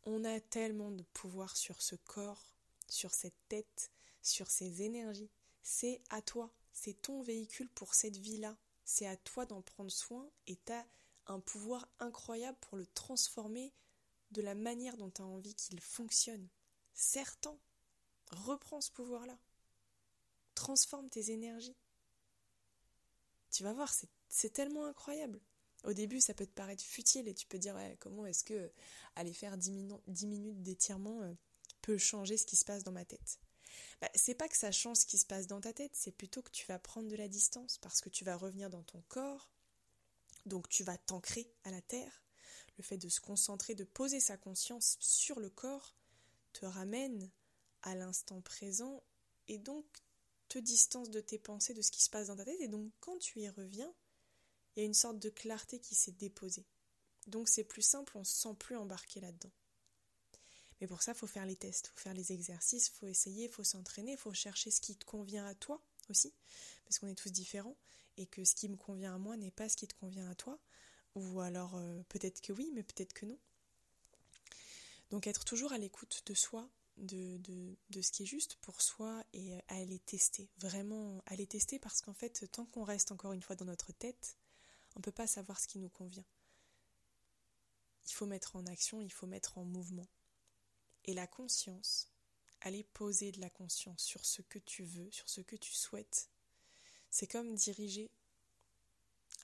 On 0.04 0.24
a 0.24 0.40
tellement 0.40 0.92
de 0.92 1.04
pouvoir 1.14 1.56
sur 1.56 1.82
ce 1.82 1.96
corps, 1.96 2.56
sur 2.88 3.14
cette 3.14 3.38
tête, 3.48 3.92
sur 4.22 4.50
ces 4.50 4.82
énergies. 4.82 5.30
C'est 5.64 6.02
à 6.10 6.22
toi, 6.22 6.52
c'est 6.74 7.02
ton 7.02 7.22
véhicule 7.22 7.70
pour 7.70 7.94
cette 7.94 8.18
vie-là. 8.18 8.56
C'est 8.86 9.08
à 9.08 9.18
toi 9.18 9.46
d'en 9.46 9.62
prendre 9.62 9.92
soin 9.92 10.30
et 10.48 10.56
tu 10.66 10.72
as 10.72 10.86
un 11.28 11.40
pouvoir 11.40 11.88
incroyable 12.00 12.58
pour 12.62 12.78
le 12.78 12.88
transformer 12.88 13.74
de 14.32 14.42
la 14.42 14.56
manière 14.56 14.98
dont 14.98 15.10
tu 15.10 15.22
as 15.22 15.26
envie 15.26 15.56
qu'il 15.56 15.80
fonctionne. 15.80 16.48
Certain, 16.94 17.58
reprends 18.32 18.82
ce 18.82 18.92
pouvoir-là. 18.92 19.38
Transforme 20.56 21.10
tes 21.10 21.32
énergies. 21.32 21.76
Tu 23.52 23.64
vas 23.64 23.74
voir, 23.74 23.94
c'est 24.30 24.54
tellement 24.54 24.86
incroyable. 24.86 25.40
Au 25.84 25.94
début, 25.94 26.20
ça 26.20 26.34
peut 26.34 26.46
te 26.46 26.52
paraître 26.52 26.84
futile 26.84 27.28
et 27.28 27.34
tu 27.34 27.48
peux 27.48 27.60
dire 27.60 27.78
comment 28.00 28.26
est-ce 28.26 28.44
que 28.44 28.72
aller 29.16 29.34
faire 29.34 29.58
10, 29.58 29.72
minutes 30.26 30.62
d'étirement 30.62 31.22
euh, 31.22 31.34
peut 31.82 31.98
changer 31.98 32.38
ce 32.38 32.46
qui 32.46 32.56
se 32.56 32.66
passe 32.66 32.84
dans 32.84 32.92
ma 32.92 33.06
tête? 33.06 33.40
bah, 34.02 34.10
c'est 34.16 34.36
pas 34.36 34.48
que 34.48 34.58
ça 34.58 34.72
change 34.72 34.98
ce 34.98 35.06
qui 35.06 35.18
se 35.18 35.26
passe 35.26 35.48
dans 35.48 35.62
ta 35.62 35.74
tête, 35.74 35.96
c'est 35.96 36.12
plutôt 36.12 36.42
que 36.42 36.52
tu 36.52 36.66
vas 36.68 36.80
prendre 36.80 37.08
de 37.08 37.16
la 37.16 37.28
distance 37.28 37.78
parce 37.80 38.02
que 38.02 38.10
tu 38.10 38.24
vas 38.24 38.36
revenir 38.36 38.70
dans 38.70 38.84
ton 38.84 39.02
corps, 39.08 39.50
donc 40.46 40.70
tu 40.70 40.84
vas 40.84 40.98
t'ancrer 40.98 41.52
à 41.64 41.72
la 41.72 41.82
terre. 41.82 42.24
Le 42.78 42.84
fait 42.84 42.98
de 42.98 43.10
se 43.10 43.20
concentrer, 43.20 43.76
de 43.76 43.84
poser 43.84 44.20
sa 44.20 44.38
conscience 44.38 44.98
sur 45.00 45.40
le 45.40 45.50
corps, 45.50 45.96
te 46.54 46.66
ramène 46.66 47.30
à 47.82 47.96
l'instant 47.96 48.42
présent 48.42 49.04
et 49.48 49.58
donc 49.58 49.86
te 50.50 50.60
distance 50.60 51.10
de 51.10 51.20
tes 51.20 51.40
pensées, 51.40 51.74
de 51.74 51.82
ce 51.82 51.92
qui 51.92 52.02
se 52.02 52.10
passe 52.10 52.28
dans 52.28 52.36
ta 52.36 52.46
tête. 52.46 52.62
Et 52.62 52.68
donc 52.68 52.92
quand 53.00 53.18
tu 53.18 53.40
y 53.40 53.50
reviens, 53.50 53.94
il 54.76 54.80
y 54.80 54.84
a 54.84 54.86
une 54.86 54.94
sorte 54.94 55.20
de 55.20 55.30
clarté 55.30 55.80
qui 55.80 55.96
s'est 55.96 56.12
déposée. 56.12 56.66
Donc 57.28 57.50
c'est 57.50 57.64
plus 57.64 57.82
simple, 57.82 58.16
on 58.16 58.22
ne 58.22 58.26
se 58.26 58.36
sent 58.36 58.56
plus 58.60 58.76
embarqué 58.76 59.20
là-dedans. 59.20 59.52
Mais 60.80 60.88
pour 60.88 61.02
ça, 61.02 61.14
il 61.14 61.18
faut 61.18 61.28
faire 61.28 61.46
les 61.46 61.56
tests, 61.56 61.88
il 61.88 61.90
faut 61.90 62.04
faire 62.04 62.14
les 62.14 62.32
exercices, 62.32 62.88
il 62.90 62.92
faut 62.92 63.08
essayer, 63.08 63.46
il 63.46 63.52
faut 63.52 63.64
s'entraîner, 63.64 64.12
il 64.12 64.18
faut 64.18 64.34
chercher 64.34 64.70
ce 64.72 64.80
qui 64.80 64.96
te 64.96 65.06
convient 65.06 65.46
à 65.46 65.56
toi 65.56 65.82
aussi, 66.10 66.34
parce 66.84 67.00
qu'on 67.00 67.08
est 67.08 67.16
tous 67.16 67.32
différents, 67.32 67.76
et 68.18 68.28
que 68.28 68.44
ce 68.44 68.56
qui 68.56 68.70
me 68.70 68.78
convient 68.78 69.16
à 69.16 69.18
moi 69.18 69.38
n'est 69.38 69.52
pas 69.52 69.70
ce 69.70 69.76
qui 69.76 69.88
te 69.88 69.96
convient 69.96 70.30
à 70.30 70.36
toi, 70.36 70.60
ou 71.18 71.42
alors 71.42 71.76
euh, 71.76 72.02
peut-être 72.10 72.42
que 72.42 72.54
oui, 72.54 72.72
mais 72.74 72.84
peut-être 72.84 73.14
que 73.14 73.26
non. 73.26 73.38
Donc 75.10 75.28
être 75.28 75.46
toujours 75.46 75.74
à 75.74 75.78
l'écoute 75.78 76.24
de 76.26 76.34
soi, 76.34 76.70
de, 76.98 77.38
de, 77.90 78.02
ce 78.02 78.12
qui 78.12 78.24
est 78.24 78.28
juste 78.28 78.56
pour 78.62 78.82
soi, 78.82 79.24
et 79.34 79.54
à 79.54 79.58
euh, 79.58 79.82
aller 79.82 80.00
tester, 80.00 80.50
vraiment 80.58 81.22
aller 81.28 81.48
tester, 81.48 81.80
parce 81.80 82.02
qu'en 82.02 82.14
fait, 82.14 82.50
tant 82.52 82.66
qu'on 82.66 82.84
reste 82.84 83.12
encore 83.12 83.34
une 83.34 83.42
fois 83.42 83.56
dans 83.56 83.66
notre 83.66 83.92
tête, 83.92 84.38
on 84.96 85.00
ne 85.00 85.04
peut 85.04 85.12
pas 85.12 85.28
savoir 85.28 85.60
ce 85.60 85.68
qui 85.68 85.80
nous 85.80 85.90
convient. 85.90 86.26
Il 88.06 88.14
faut 88.14 88.26
mettre 88.26 88.56
en 88.56 88.66
action, 88.66 89.02
il 89.02 89.12
faut 89.12 89.28
mettre 89.28 89.58
en 89.58 89.64
mouvement. 89.64 90.08
Et 91.06 91.14
la 91.14 91.28
conscience, 91.28 92.10
aller 92.62 92.84
poser 92.84 93.32
de 93.32 93.40
la 93.40 93.50
conscience 93.50 94.04
sur 94.04 94.26
ce 94.26 94.42
que 94.42 94.60
tu 94.60 94.84
veux, 94.84 95.10
sur 95.12 95.30
ce 95.30 95.42
que 95.42 95.56
tu 95.56 95.74
souhaites, 95.74 96.30
c'est 97.10 97.28
comme 97.28 97.56
diriger 97.56 98.10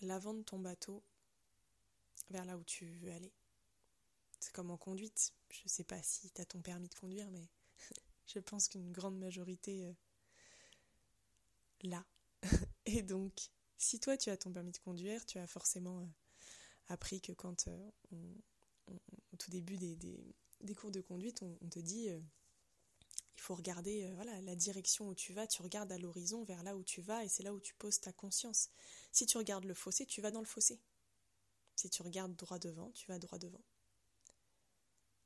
l'avant 0.01 0.33
de 0.33 0.41
ton 0.41 0.59
bateau 0.59 1.03
vers 2.29 2.45
là 2.45 2.57
où 2.57 2.63
tu 2.63 2.85
veux 2.97 3.11
aller. 3.11 3.31
C'est 4.39 4.53
comme 4.53 4.71
en 4.71 4.77
conduite. 4.77 5.33
Je 5.49 5.61
ne 5.63 5.69
sais 5.69 5.83
pas 5.83 6.01
si 6.03 6.29
tu 6.31 6.41
as 6.41 6.45
ton 6.45 6.61
permis 6.61 6.89
de 6.89 6.95
conduire, 6.95 7.29
mais 7.31 7.47
je 8.27 8.39
pense 8.39 8.67
qu'une 8.67 8.91
grande 8.91 9.17
majorité 9.17 9.85
euh, 9.85 9.93
l'a. 11.81 12.05
Et 12.85 13.01
donc, 13.01 13.49
si 13.77 13.99
toi 13.99 14.17
tu 14.17 14.29
as 14.29 14.37
ton 14.37 14.51
permis 14.51 14.71
de 14.71 14.77
conduire, 14.77 15.25
tu 15.25 15.37
as 15.37 15.47
forcément 15.47 15.99
euh, 15.99 16.05
appris 16.87 17.21
que 17.21 17.31
quand 17.31 17.67
euh, 17.67 17.91
au 19.31 19.37
tout 19.37 19.51
début 19.51 19.77
des, 19.77 19.95
des 19.95 20.75
cours 20.75 20.91
de 20.91 21.01
conduite, 21.01 21.41
on, 21.41 21.69
te 21.69 21.79
dit 21.79 22.09
euh, 22.09 22.19
il 23.35 23.41
faut 23.41 23.55
regarder 23.55 24.09
voilà 24.13 24.41
la 24.41 24.55
direction 24.55 25.09
où 25.09 25.15
tu 25.15 25.33
vas, 25.33 25.47
tu 25.47 25.61
regardes 25.61 25.91
à 25.91 25.97
l'horizon 25.97 26.43
vers 26.43 26.63
là 26.63 26.75
où 26.77 26.83
tu 26.83 27.01
vas 27.01 27.23
et 27.23 27.27
c'est 27.27 27.43
là 27.43 27.53
où 27.53 27.59
tu 27.59 27.73
poses 27.75 27.99
ta 27.99 28.13
conscience. 28.13 28.69
Si 29.11 29.25
tu 29.25 29.37
regardes 29.37 29.65
le 29.65 29.73
fossé, 29.73 30.05
tu 30.05 30.21
vas 30.21 30.31
dans 30.31 30.39
le 30.39 30.45
fossé. 30.45 30.79
Si 31.75 31.89
tu 31.89 32.01
regardes 32.01 32.35
droit 32.35 32.59
devant, 32.59 32.91
tu 32.91 33.07
vas 33.07 33.19
droit 33.19 33.39
devant. 33.39 33.63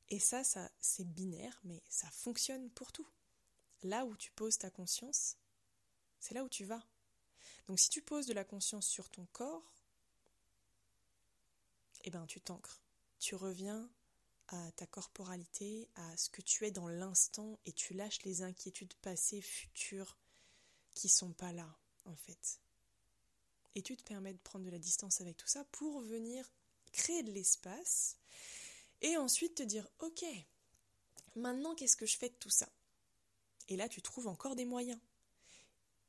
Et 0.10 0.20
ça, 0.20 0.44
ça 0.44 0.70
c'est 0.80 1.04
binaire, 1.04 1.60
mais 1.64 1.82
ça 1.90 2.10
fonctionne 2.12 2.70
pour 2.72 2.92
tout. 2.92 3.08
Là 3.84 4.06
où 4.06 4.16
tu 4.16 4.32
poses 4.32 4.58
ta 4.58 4.70
conscience, 4.70 5.38
c'est 6.20 6.34
là 6.34 6.44
où 6.44 6.50
tu 6.50 6.66
vas. 6.66 6.84
Donc 7.68 7.80
si 7.80 7.90
tu 7.90 8.02
poses 8.02 8.26
de 8.26 8.34
la 8.34 8.46
conscience 8.46 8.88
sur 8.88 9.10
ton 9.10 9.26
corps, 9.34 9.74
eh 12.04 12.10
ben 12.10 12.26
tu 12.26 12.40
t'ancres. 12.40 12.82
Tu 13.20 13.36
reviens 13.36 13.90
à 14.48 14.72
ta 14.74 14.88
corporalité, 14.88 15.90
à 15.96 16.16
ce 16.16 16.30
que 16.30 16.42
tu 16.42 16.66
es 16.66 16.72
dans 16.72 16.88
l'instant 16.88 17.60
et 17.66 17.74
tu 17.74 17.94
lâches 17.94 18.24
les 18.24 18.44
inquiétudes 18.44 18.94
passées, 18.96 19.42
futures 19.42 20.18
qui 20.96 21.10
sont 21.10 21.34
pas 21.34 21.52
là 21.52 21.78
en 22.06 22.16
fait. 22.16 22.62
Et 23.78 23.84
tu 23.84 23.96
te 23.96 24.02
permets 24.02 24.34
de 24.34 24.40
prendre 24.40 24.66
de 24.66 24.72
la 24.72 24.80
distance 24.80 25.22
avec 25.22 25.38
tout 25.38 25.48
ça 25.48 25.64
pour 25.66 26.02
venir 26.02 26.52
créer 26.94 27.22
de 27.22 27.32
l'espace 27.32 28.18
et 29.04 29.18
ensuite 29.18 29.54
te 29.54 29.62
dire 29.62 29.88
OK, 30.00 30.26
maintenant 31.36 31.76
qu'est-ce 31.76 31.96
que 31.96 32.08
je 32.08 32.18
fais 32.18 32.30
de 32.30 32.34
tout 32.40 32.50
ça? 32.50 32.68
Et 33.68 33.78
là 33.78 33.88
tu 33.88 34.02
trouves 34.02 34.26
encore 34.26 34.56
des 34.56 34.66
moyens. 34.66 35.00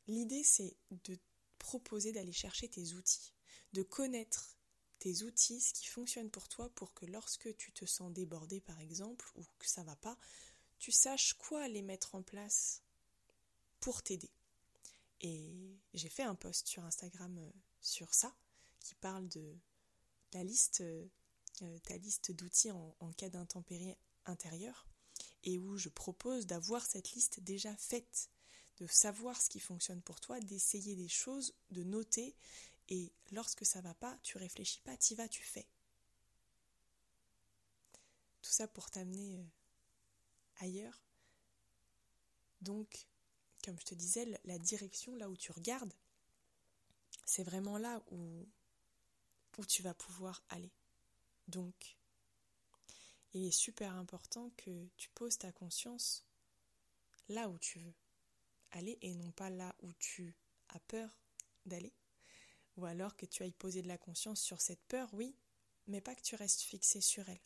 L'idée 0.07 0.44
c'est 0.44 0.78
de 1.04 1.18
proposer 1.59 2.11
d'aller 2.11 2.33
chercher 2.33 2.70
tes 2.70 2.94
outils, 2.94 3.35
de 3.74 3.83
connaître 3.83 4.57
tes 4.98 5.22
outils, 5.22 5.61
ce 5.61 5.74
qui 5.74 5.88
fonctionne 5.88 6.31
pour 6.31 6.48
toi 6.48 6.70
pour 6.70 6.94
que 6.94 7.04
lorsque 7.04 7.54
tu 7.59 7.72
te 7.72 7.85
sens 7.85 8.11
débordé 8.11 8.62
par 8.62 8.81
exemple 8.81 9.31
ou 9.35 9.44
que 9.59 9.68
ça 9.68 9.83
va 9.83 9.96
pas, 9.96 10.16
tu 10.78 10.90
saches 10.90 11.35
quoi 11.35 11.64
aller 11.64 11.83
mettre 11.83 12.14
en 12.14 12.22
place 12.22 12.81
pour 13.81 14.02
t'aider. 14.02 14.31
Et 15.20 15.78
j'ai 15.94 16.09
fait 16.09 16.22
un 16.22 16.35
post 16.35 16.68
sur 16.68 16.85
Instagram 16.85 17.38
euh, 17.38 17.50
sur 17.81 18.14
ça 18.14 18.35
qui 18.81 18.94
parle 18.94 19.28
de 19.28 19.59
liste, 20.35 20.83
euh, 20.83 21.09
ta 21.85 21.96
liste 21.96 22.33
d'outils 22.33 22.70
en, 22.70 23.12
cas 23.16 23.28
d'intempérie 23.28 23.96
intérieure 24.26 24.87
et 25.44 25.59
où 25.59 25.76
je 25.76 25.88
propose 25.88 26.46
d'avoir 26.46 26.85
cette 26.85 27.12
liste 27.12 27.40
déjà 27.40 27.74
faite, 27.76 28.31
de 28.78 28.87
savoir 28.87 29.40
ce 29.40 29.48
qui 29.48 29.61
fonctionne 29.61 30.02
pour 30.02 30.20
toi, 30.20 30.38
d'essayer 30.40 30.94
des 30.94 31.09
choses, 31.09 31.54
de 31.70 31.83
noter 31.83 32.37
et 32.88 33.12
lorsque 33.33 33.66
ça 33.66 33.81
va 33.81 33.94
pas, 33.94 34.18
tu 34.22 34.38
réfléchis 34.38 34.81
pas, 34.81 34.96
y 35.11 35.14
vas, 35.14 35.28
tu 35.28 35.42
fais. 35.42 35.66
Tout 38.42 38.50
ça 38.50 38.68
pour 38.68 38.90
t'amener 38.90 39.37
euh, 39.37 39.44
ailleurs. 40.59 41.02
Donc, 42.61 43.07
comme 43.64 43.78
je 43.78 43.84
te 43.84 43.94
disais, 43.94 44.26
la 44.44 44.58
direction, 44.58 45.14
là 45.16 45.28
où 45.28 45.36
tu 45.36 45.52
regardes, 45.52 45.92
c'est 47.24 47.42
vraiment 47.42 47.78
là 47.78 48.02
où, 48.10 48.46
où 49.58 49.66
tu 49.66 49.82
vas 49.82 49.94
pouvoir 49.94 50.42
aller. 50.48 50.72
Donc, 51.48 51.96
il 53.34 53.46
est 53.46 53.50
super 53.50 53.94
important 53.94 54.50
que 54.56 54.88
tu 54.96 55.10
poses 55.10 55.38
ta 55.38 55.52
conscience 55.52 56.24
là 57.28 57.48
où 57.48 57.58
tu 57.58 57.78
veux 57.78 57.94
aller 58.70 58.98
et 59.02 59.14
non 59.14 59.30
pas 59.32 59.50
là 59.50 59.74
où 59.80 59.92
tu 59.94 60.34
as 60.70 60.80
peur 60.80 61.20
d'aller. 61.66 61.92
Ou 62.76 62.86
alors 62.86 63.16
que 63.16 63.26
tu 63.26 63.42
ailles 63.42 63.52
poser 63.52 63.82
de 63.82 63.88
la 63.88 63.98
conscience 63.98 64.40
sur 64.40 64.60
cette 64.60 64.82
peur, 64.86 65.08
oui, 65.12 65.36
mais 65.86 66.00
pas 66.00 66.14
que 66.14 66.22
tu 66.22 66.36
restes 66.36 66.62
fixé 66.62 67.00
sur 67.00 67.28
elle. 67.28 67.40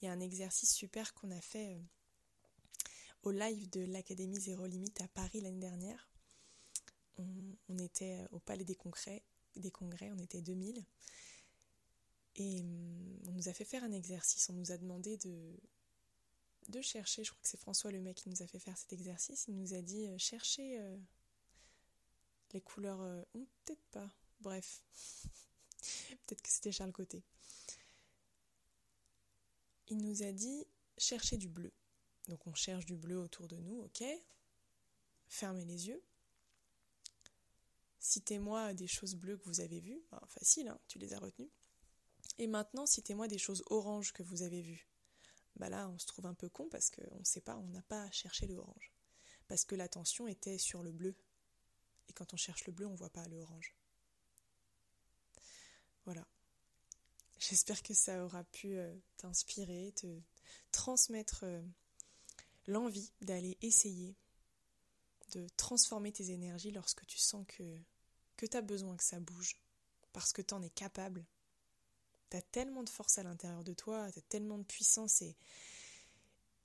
Il 0.00 0.04
y 0.04 0.08
a 0.08 0.12
un 0.12 0.20
exercice 0.20 0.74
super 0.74 1.14
qu'on 1.14 1.30
a 1.30 1.40
fait 1.40 1.74
euh, 1.74 1.82
au 3.26 3.32
live 3.32 3.68
de 3.70 3.80
l'Académie 3.80 4.38
Zéro 4.38 4.66
Limite 4.66 5.00
à 5.00 5.08
Paris 5.08 5.40
l'année 5.40 5.58
dernière. 5.58 6.08
On, 7.18 7.78
était 7.78 8.20
euh, 8.20 8.28
au 8.30 8.38
Palais 8.38 8.62
des 8.62 8.76
Congrès, 8.76 9.24
des 9.56 9.72
Congrès, 9.72 10.12
on 10.12 10.18
était 10.18 10.40
2000. 10.40 10.84
Et 12.36 12.60
hum, 12.60 13.18
on 13.26 13.32
nous 13.32 13.48
a 13.48 13.52
fait 13.52 13.64
faire 13.64 13.82
un 13.82 13.90
exercice, 13.90 14.48
on 14.48 14.52
nous 14.52 14.70
a 14.70 14.78
demandé 14.78 15.16
de, 15.16 15.56
de 16.68 16.80
chercher, 16.80 17.24
je 17.24 17.30
crois 17.30 17.42
que 17.42 17.48
c'est 17.48 17.58
François 17.58 17.90
le 17.90 18.00
mec 18.00 18.16
qui 18.16 18.28
nous 18.28 18.42
a 18.42 18.46
fait 18.46 18.60
faire 18.60 18.78
cet 18.78 18.92
exercice, 18.92 19.46
il 19.48 19.56
nous 19.56 19.74
a 19.74 19.82
dit 19.82 20.06
euh, 20.06 20.18
cherchez 20.18 20.80
les 22.52 22.60
couleurs, 22.60 23.00
peut-être 23.32 23.82
pas, 23.90 24.08
Bref, 24.38 24.82
peut-être 26.26 26.42
que 26.42 26.48
c'était 26.48 26.70
Charles 26.70 26.92
Côté. 26.92 27.24
Il 29.88 29.98
nous 29.98 30.22
a 30.22 30.30
dit 30.30 30.64
cherchez 30.96 31.38
du 31.38 31.48
bleu. 31.48 31.72
Donc 32.28 32.46
on 32.46 32.54
cherche 32.54 32.86
du 32.86 32.96
bleu 32.96 33.18
autour 33.18 33.48
de 33.48 33.56
nous, 33.56 33.82
ok 33.82 34.04
Fermez 35.28 35.64
les 35.64 35.88
yeux. 35.88 36.02
Citez-moi 37.98 38.72
des 38.74 38.86
choses 38.86 39.16
bleues 39.16 39.36
que 39.36 39.44
vous 39.44 39.60
avez 39.60 39.80
vues. 39.80 40.00
Ah, 40.12 40.22
facile, 40.28 40.68
hein, 40.68 40.78
tu 40.86 40.98
les 40.98 41.12
as 41.12 41.18
retenues. 41.18 41.50
Et 42.38 42.46
maintenant, 42.46 42.86
citez-moi 42.86 43.26
des 43.28 43.38
choses 43.38 43.64
oranges 43.70 44.12
que 44.12 44.22
vous 44.22 44.42
avez 44.42 44.62
vues. 44.62 44.86
Bah 45.56 45.68
là, 45.68 45.88
on 45.88 45.98
se 45.98 46.06
trouve 46.06 46.26
un 46.26 46.34
peu 46.34 46.48
con 46.48 46.68
parce 46.68 46.90
qu'on 46.90 47.18
ne 47.18 47.24
sait 47.24 47.40
pas, 47.40 47.56
on 47.56 47.66
n'a 47.68 47.82
pas 47.82 48.10
cherché 48.10 48.46
le 48.46 48.56
orange. 48.56 48.92
Parce 49.48 49.64
que 49.64 49.74
l'attention 49.74 50.28
était 50.28 50.58
sur 50.58 50.82
le 50.82 50.92
bleu. 50.92 51.16
Et 52.08 52.12
quand 52.12 52.34
on 52.34 52.36
cherche 52.36 52.66
le 52.66 52.72
bleu, 52.72 52.86
on 52.86 52.92
ne 52.92 52.96
voit 52.96 53.10
pas 53.10 53.26
le 53.28 53.40
orange. 53.40 53.74
Voilà. 56.04 56.26
J'espère 57.38 57.82
que 57.82 57.94
ça 57.94 58.24
aura 58.24 58.44
pu 58.44 58.76
euh, 58.76 58.94
t'inspirer, 59.16 59.92
te 59.96 60.20
transmettre 60.72 61.44
euh, 61.44 61.62
l'envie 62.66 63.12
d'aller 63.20 63.56
essayer 63.62 64.16
de 65.32 65.46
transformer 65.56 66.12
tes 66.12 66.30
énergies 66.30 66.70
lorsque 66.70 67.04
tu 67.06 67.18
sens 67.18 67.44
que, 67.48 67.78
que 68.36 68.46
tu 68.46 68.56
as 68.56 68.62
besoin 68.62 68.96
que 68.96 69.04
ça 69.04 69.20
bouge, 69.20 69.56
parce 70.12 70.32
que 70.32 70.42
tu 70.42 70.54
en 70.54 70.62
es 70.62 70.70
capable. 70.70 71.26
Tu 72.30 72.36
as 72.36 72.42
tellement 72.42 72.82
de 72.82 72.88
force 72.88 73.18
à 73.18 73.22
l'intérieur 73.22 73.64
de 73.64 73.74
toi, 73.74 74.10
tu 74.12 74.18
as 74.18 74.22
tellement 74.22 74.58
de 74.58 74.64
puissance 74.64 75.22
et, 75.22 75.36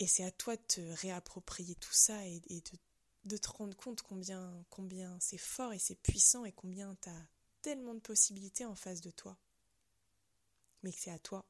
c'est 0.07 0.23
à 0.23 0.31
toi 0.31 0.55
de 0.55 0.61
te 0.63 0.81
réapproprier 1.01 1.75
tout 1.75 1.93
ça 1.93 2.25
et, 2.25 2.39
de, 2.39 2.77
de, 3.25 3.37
te 3.37 3.49
rendre 3.49 3.77
compte 3.77 4.01
combien, 4.01 4.65
combien 4.71 5.15
c'est 5.19 5.37
fort 5.37 5.73
et 5.73 5.79
c'est 5.79 6.01
puissant 6.01 6.43
et 6.43 6.51
combien 6.51 6.95
tu 7.03 7.09
as 7.09 7.27
tellement 7.61 7.93
de 7.93 7.99
possibilités 7.99 8.65
en 8.65 8.73
face 8.73 9.01
de 9.01 9.11
toi. 9.11 9.37
Mais 10.81 10.91
que 10.91 10.99
c'est 10.99 11.11
à 11.11 11.19
toi 11.19 11.45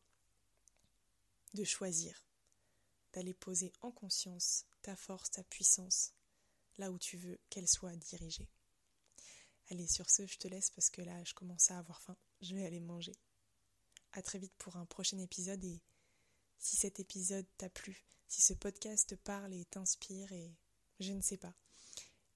de 1.54 1.64
choisir, 1.64 2.26
d'aller 3.14 3.34
poser 3.34 3.74
en 3.82 3.92
conscience 3.92 4.66
ta 4.82 4.96
force, 4.96 5.32
ta 5.32 5.44
puissance, 5.44 6.14
là 6.78 6.92
où 6.92 6.98
tu 6.98 7.18
veux 7.18 7.40
qu'elle 7.50 7.68
soit 7.68 7.96
dirigée. 7.96 8.50
Allez, 9.70 9.88
sur 9.88 10.10
ce, 10.10 10.28
je 10.28 10.38
te 10.38 10.48
laisse 10.48 10.70
parce 10.70 10.90
que 10.90 11.02
là, 11.02 11.24
je 11.24 11.34
commence 11.34 11.72
à 11.72 11.78
avoir 11.78 12.02
faim. 12.02 12.18
Je 12.42 12.56
vais 12.56 12.66
aller 12.66 12.80
manger. 12.80 13.16
À 14.14 14.22
très 14.22 14.40
vite 14.40 14.54
pour 14.58 14.76
un 14.76 14.86
prochain 14.86 15.18
épisode 15.20 15.64
et 15.64 15.82
si 16.58 16.76
cet 16.76 17.00
épisode 17.00 17.48
t'a 17.58 17.70
plu, 17.70 18.06
si 18.28 18.42
ce 18.42 18.54
podcast 18.54 19.10
te 19.10 19.16
parle 19.16 19.54
et 19.54 19.66
t'inspire 19.66 20.32
et 20.34 20.58
je 21.00 21.14
ne 21.14 21.22
sais 21.22 21.38
pas, 21.38 21.56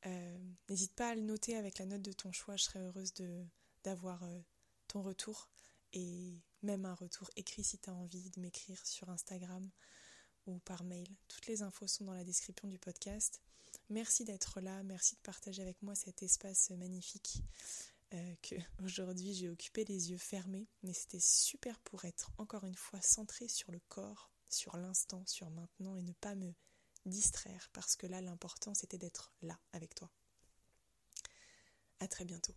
euh, 0.06 0.38
n'hésite 0.70 0.94
pas 0.94 1.10
à 1.10 1.16
le 1.16 1.22
noter 1.22 1.56
avec 1.56 1.78
la 1.80 1.86
note 1.86 2.02
de 2.02 2.14
ton 2.14 2.32
choix. 2.32 2.56
Je 2.56 2.64
serais 2.64 2.80
heureuse 2.80 3.14
d'avoir 3.84 4.24
euh, 4.24 4.40
ton 4.88 5.02
retour 5.02 5.50
et 5.94 6.42
même 6.62 6.86
un 6.86 6.96
retour 6.96 7.30
écrit 7.36 7.64
si 7.64 7.78
tu 7.78 7.90
as 7.90 7.94
envie 7.94 8.30
de 8.30 8.40
m'écrire 8.40 8.86
sur 8.86 9.10
Instagram 9.10 9.70
ou 10.46 10.60
par 10.60 10.84
mail. 10.84 11.08
Toutes 11.28 11.48
les 11.48 11.62
infos 11.62 11.88
sont 11.88 12.06
dans 12.06 12.14
la 12.14 12.24
description 12.24 12.68
du 12.68 12.80
podcast. 12.80 13.42
Merci 13.90 14.24
d'être 14.24 14.62
là, 14.62 14.84
merci 14.84 15.16
de 15.16 15.22
partager 15.22 15.62
avec 15.62 15.82
moi 15.82 15.96
cet 15.96 16.24
espace 16.24 16.72
magnifique 16.72 17.42
euh, 18.14 18.36
que 18.42 18.56
aujourd'hui 18.84 19.34
j'ai 19.34 19.50
occupé 19.50 19.86
les 19.86 20.12
yeux 20.12 20.18
fermés, 20.18 20.68
mais 20.84 20.94
c'était 20.94 21.20
super 21.20 21.80
pour 21.82 22.06
être 22.06 22.32
encore 22.38 22.66
une 22.66 22.76
fois 22.76 23.02
centré 23.02 23.48
sur 23.48 23.72
le 23.72 23.80
corps, 23.88 24.32
sur 24.50 24.78
l'instant, 24.78 25.24
sur 25.26 25.50
maintenant 25.50 25.96
et 25.98 26.02
ne 26.02 26.14
pas 26.14 26.36
me 26.36 26.54
distraire 27.06 27.70
parce 27.74 27.96
que 27.96 28.08
là 28.08 28.22
l'important 28.22 28.74
c'était 28.74 28.98
d'être 28.98 29.34
là 29.42 29.60
avec 29.74 29.94
toi. 29.94 30.10
À 32.00 32.08
très 32.08 32.26
bientôt. 32.26 32.56